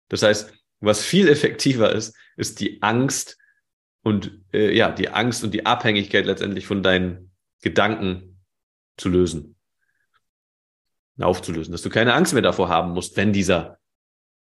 Das 0.08 0.24
heißt, 0.24 0.54
was 0.80 1.04
viel 1.04 1.28
effektiver 1.28 1.92
ist, 1.92 2.16
ist 2.38 2.62
die 2.62 2.82
Angst 2.82 3.37
und 4.08 4.40
äh, 4.54 4.74
ja, 4.74 4.90
die 4.90 5.10
Angst 5.10 5.44
und 5.44 5.54
die 5.54 5.66
Abhängigkeit 5.66 6.26
letztendlich 6.26 6.66
von 6.66 6.82
deinen 6.82 7.32
Gedanken 7.62 8.40
zu 8.96 9.10
lösen. 9.10 9.58
Aufzulösen, 11.20 11.74
dass 11.74 11.82
du 11.82 11.90
keine 11.90 12.14
Angst 12.14 12.32
mehr 12.32 12.42
davor 12.42 12.70
haben 12.70 12.92
musst, 12.92 13.18
wenn 13.18 13.34
dieser 13.34 13.80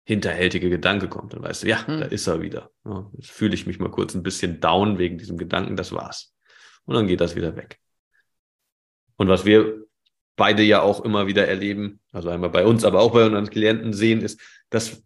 hinterhältige 0.03 0.69
Gedanke 0.69 1.07
kommt. 1.07 1.33
Dann 1.33 1.41
weißt 1.41 1.63
du, 1.63 1.67
ja, 1.67 1.87
hm. 1.87 2.01
da 2.01 2.05
ist 2.05 2.27
er 2.27 2.43
wieder. 2.43 2.69
Ja, 2.85 3.09
jetzt 3.13 3.31
fühle 3.31 3.55
ich 3.55 3.65
mich 3.65 3.79
mal 3.79 3.89
kurz 3.89 4.13
ein 4.13 4.21
bisschen 4.21 4.59
down 4.59 4.99
wegen 4.99 5.17
diesem 5.17 5.37
Gedanken, 5.37 5.75
das 5.75 5.91
war's. 5.93 6.35
Und 6.83 6.93
dann 6.93 7.07
geht 7.07 7.21
das 7.21 7.35
wieder 7.35 7.55
weg. 7.55 7.79
Und 9.15 9.29
was 9.29 9.45
wir 9.45 9.83
beide 10.35 10.61
ja 10.61 10.81
auch 10.81 11.03
immer 11.03 11.25
wieder 11.25 11.47
erleben, 11.47 12.01
also 12.11 12.29
einmal 12.29 12.51
bei 12.51 12.65
uns, 12.65 12.83
aber 12.83 12.99
auch 12.99 13.13
bei 13.13 13.25
unseren 13.25 13.49
Klienten 13.49 13.93
sehen, 13.93 14.21
ist, 14.21 14.39
dass 14.69 15.01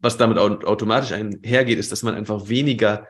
was 0.00 0.16
damit 0.16 0.38
automatisch 0.38 1.12
einhergeht, 1.12 1.78
ist, 1.78 1.92
dass 1.92 2.02
man 2.02 2.16
einfach 2.16 2.48
weniger 2.48 3.06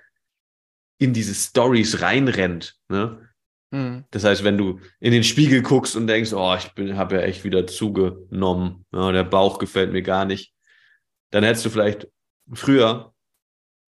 in 1.03 1.13
diese 1.13 1.35
Stories 1.35 2.01
reinrennt. 2.01 2.77
Ne? 2.89 3.29
Mhm. 3.73 4.05
Das 4.11 4.25
heißt, 4.25 4.45
wenn 4.45 4.59
du 4.59 4.81
in 5.01 5.13
den 5.13 5.25
Spiegel 5.25 5.63
guckst 5.63 5.97
und 5.97 6.07
denkst, 6.07 6.33
oh, 6.33 6.55
ich 6.57 6.73
bin, 6.75 6.97
habe 6.97 7.17
ja 7.17 7.23
echt 7.23 7.43
wieder 7.45 7.67
zugenommen, 7.67 8.85
ja, 8.93 9.11
der 9.11 9.25
Bauch 9.25 9.59
gefällt 9.59 9.93
mir 9.93 10.03
gar 10.03 10.25
nicht, 10.25 10.55
dann 11.31 11.43
hättest 11.43 11.65
du 11.65 11.71
vielleicht 11.71 12.09
früher 12.53 13.13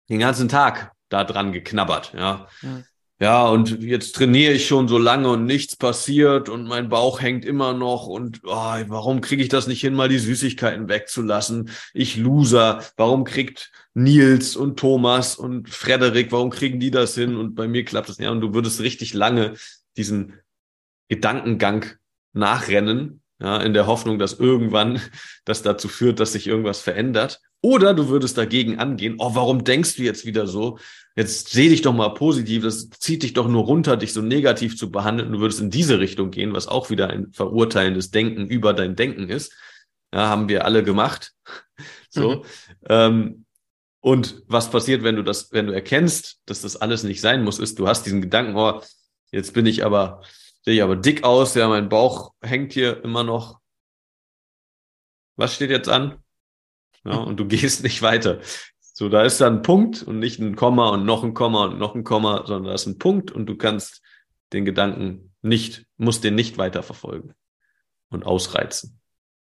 den 0.09 0.19
ganzen 0.19 0.49
Tag 0.49 0.91
da 1.09 1.23
dran 1.23 1.53
geknabbert, 1.53 2.13
ja. 2.13 2.47
Mhm. 2.61 2.83
Ja, 3.19 3.47
und 3.47 3.81
jetzt 3.81 4.15
trainiere 4.15 4.53
ich 4.53 4.67
schon 4.67 4.87
so 4.87 4.99
lange 4.99 5.29
und 5.29 5.45
nichts 5.45 5.75
passiert 5.75 6.49
und 6.49 6.67
mein 6.67 6.87
Bauch 6.87 7.19
hängt 7.19 7.45
immer 7.45 7.73
noch 7.73 8.05
und 8.05 8.41
oh, 8.43 8.75
warum 8.87 9.21
kriege 9.21 9.41
ich 9.41 9.49
das 9.49 9.65
nicht 9.65 9.81
hin, 9.81 9.95
mal 9.95 10.07
die 10.07 10.19
Süßigkeiten 10.19 10.87
wegzulassen? 10.87 11.71
Ich 11.95 12.15
Loser, 12.15 12.83
warum 12.95 13.23
kriegt 13.23 13.71
Nils 13.97 14.55
und 14.55 14.77
Thomas 14.77 15.35
und 15.35 15.69
Frederik, 15.69 16.31
warum 16.31 16.51
kriegen 16.51 16.79
die 16.79 16.91
das 16.91 17.15
hin 17.15 17.35
und 17.35 17.55
bei 17.55 17.67
mir 17.67 17.83
klappt 17.83 18.09
das 18.09 18.19
nicht? 18.19 18.29
Und 18.29 18.41
du 18.41 18.53
würdest 18.53 18.79
richtig 18.79 19.15
lange 19.15 19.55
diesen 19.97 20.33
Gedankengang 21.09 21.85
nachrennen 22.31 23.23
ja, 23.41 23.57
in 23.57 23.73
der 23.73 23.87
Hoffnung, 23.87 24.19
dass 24.19 24.33
irgendwann 24.33 25.01
das 25.45 25.63
dazu 25.63 25.87
führt, 25.87 26.19
dass 26.19 26.33
sich 26.33 26.45
irgendwas 26.45 26.79
verändert. 26.79 27.41
Oder 27.61 27.95
du 27.95 28.07
würdest 28.07 28.37
dagegen 28.37 28.77
angehen, 28.77 29.15
oh, 29.17 29.33
warum 29.33 29.63
denkst 29.63 29.95
du 29.95 30.03
jetzt 30.03 30.27
wieder 30.27 30.45
so? 30.45 30.77
Jetzt 31.15 31.49
seh 31.49 31.67
dich 31.67 31.81
doch 31.81 31.93
mal 31.93 32.09
positiv, 32.09 32.61
das 32.61 32.91
zieht 32.91 33.23
dich 33.23 33.33
doch 33.33 33.47
nur 33.47 33.63
runter, 33.63 33.97
dich 33.97 34.13
so 34.13 34.21
negativ 34.21 34.77
zu 34.77 34.91
behandeln. 34.91 35.31
Du 35.31 35.39
würdest 35.39 35.59
in 35.59 35.71
diese 35.71 35.99
Richtung 35.99 36.29
gehen, 36.29 36.53
was 36.53 36.67
auch 36.67 36.91
wieder 36.91 37.09
ein 37.09 37.33
verurteilendes 37.33 38.11
Denken 38.11 38.45
über 38.45 38.75
dein 38.75 38.95
Denken 38.95 39.27
ist. 39.27 39.53
Ja, 40.13 40.29
haben 40.29 40.49
wir 40.49 40.65
alle 40.65 40.83
gemacht. 40.83 41.33
So. 42.09 42.35
Mhm. 42.35 42.43
Ähm, 42.89 43.45
und 44.07 44.43
was 44.47 44.69
passiert, 44.71 45.03
wenn 45.03 45.15
du 45.15 45.23
das, 45.23 45.51
wenn 45.51 45.67
du 45.67 45.73
erkennst, 45.73 46.41
dass 46.45 46.61
das 46.61 46.75
alles 46.75 47.03
nicht 47.03 47.21
sein 47.21 47.43
muss, 47.43 47.59
ist, 47.59 47.79
du 47.79 47.87
hast 47.87 48.05
diesen 48.05 48.21
Gedanken, 48.21 48.55
oh, 48.55 48.81
jetzt 49.31 49.53
bin 49.53 49.65
ich 49.65 49.85
aber 49.85 50.21
Sehe 50.67 50.75
ich 50.75 50.83
aber 50.83 50.97
dick 50.97 51.23
aus, 51.23 51.55
ja, 51.55 51.69
mein 51.69 51.87
Bauch 51.87 52.33
hängt 52.41 52.73
hier 52.73 53.01
immer 53.05 53.23
noch. 53.23 53.61
Was 55.37 55.55
steht 55.55 55.69
jetzt 55.69 55.87
an? 55.87 56.21
Ja, 57.05 57.15
und 57.19 57.37
du 57.37 57.47
gehst 57.47 57.83
nicht 57.83 58.01
weiter. 58.01 58.41
So, 58.81 59.07
da 59.07 59.23
ist 59.23 59.39
dann 59.39 59.59
ein 59.59 59.61
Punkt 59.61 60.03
und 60.03 60.19
nicht 60.19 60.39
ein 60.39 60.57
Komma 60.57 60.89
und 60.89 61.05
noch 61.05 61.23
ein 61.23 61.33
Komma 61.33 61.67
und 61.67 61.79
noch 61.79 61.95
ein 61.95 62.03
Komma, 62.03 62.45
sondern 62.45 62.65
da 62.65 62.73
ist 62.73 62.85
ein 62.85 62.97
Punkt 62.97 63.31
und 63.31 63.45
du 63.45 63.55
kannst 63.55 64.01
den 64.51 64.65
Gedanken 64.65 65.33
nicht, 65.41 65.85
musst 65.95 66.25
den 66.25 66.35
nicht 66.35 66.57
weiter 66.57 66.83
verfolgen 66.83 67.33
und 68.09 68.25
ausreizen. 68.25 68.99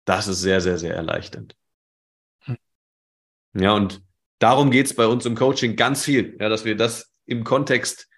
Das 0.05 0.27
ist 0.27 0.41
sehr, 0.41 0.59
sehr, 0.59 0.79
sehr 0.79 0.95
erleichternd. 0.95 1.55
Hm. 2.45 2.57
Ja, 3.53 3.73
und 3.73 4.01
darum 4.41 4.71
geht's 4.71 4.93
bei 4.93 5.07
uns 5.07 5.25
im 5.25 5.35
Coaching 5.35 5.75
ganz 5.75 6.03
viel, 6.03 6.35
ja, 6.39 6.49
dass 6.49 6.65
wir 6.65 6.75
das 6.75 7.13
im 7.25 7.43
Kontext 7.43 8.09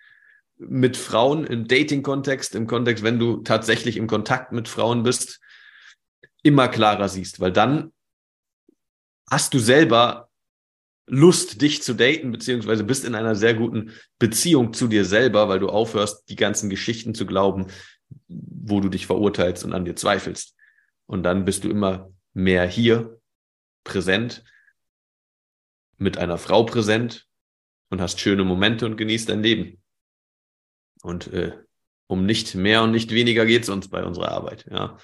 mit 0.58 0.96
Frauen 0.98 1.46
im 1.46 1.68
Dating-Kontext, 1.68 2.56
im 2.56 2.68
Kontext, 2.68 3.04
wenn 3.04 3.20
du 3.20 3.38
tatsächlich 3.38 3.98
im 3.98 4.08
Kontakt 4.08 4.52
mit 4.52 4.68
Frauen 4.68 5.04
bist, 5.04 5.42
immer 6.42 6.68
klarer 6.68 7.10
siehst, 7.10 7.40
weil 7.40 7.52
dann 7.52 7.92
hast 9.30 9.54
du 9.54 9.60
selber 9.60 10.30
Lust, 11.06 11.62
dich 11.62 11.84
zu 11.84 11.96
daten, 11.96 12.32
beziehungsweise 12.32 12.86
bist 12.86 13.04
in 13.04 13.14
einer 13.14 13.36
sehr 13.36 13.56
guten 13.56 13.92
Beziehung 14.20 14.72
zu 14.72 14.88
dir 14.88 15.04
selber, 15.04 15.50
weil 15.50 15.60
du 15.60 15.68
aufhörst, 15.68 16.30
die 16.30 16.38
ganzen 16.38 16.70
Geschichten 16.70 17.14
zu 17.14 17.26
glauben, 17.26 17.68
wo 18.30 18.80
du 18.80 18.88
dich 18.88 19.06
verurteilst 19.06 19.66
und 19.66 19.74
an 19.74 19.84
dir 19.84 19.98
zweifelst. 19.98 20.56
Und 21.06 21.24
dann 21.24 21.44
bist 21.44 21.66
du 21.66 21.70
immer 21.70 22.10
mehr 22.34 22.66
hier, 22.66 23.20
präsent, 23.84 24.46
mit 26.04 26.18
einer 26.18 26.38
Frau 26.38 26.64
präsent 26.64 27.26
und 27.90 28.02
hast 28.02 28.20
schöne 28.20 28.44
Momente 28.44 28.86
und 28.86 28.98
genießt 28.98 29.30
dein 29.30 29.42
Leben. 29.42 29.82
Und 31.02 31.34
äh, 31.34 31.54
um 32.08 32.26
nicht 32.26 32.54
mehr 32.54 32.84
und 32.84 32.92
nicht 32.92 33.12
weniger 33.12 33.46
geht 33.46 33.64
es 33.64 33.70
uns 33.70 33.88
bei 33.88 34.04
unserer 34.04 34.32
Arbeit. 34.32 34.66
Ja. 34.70 34.98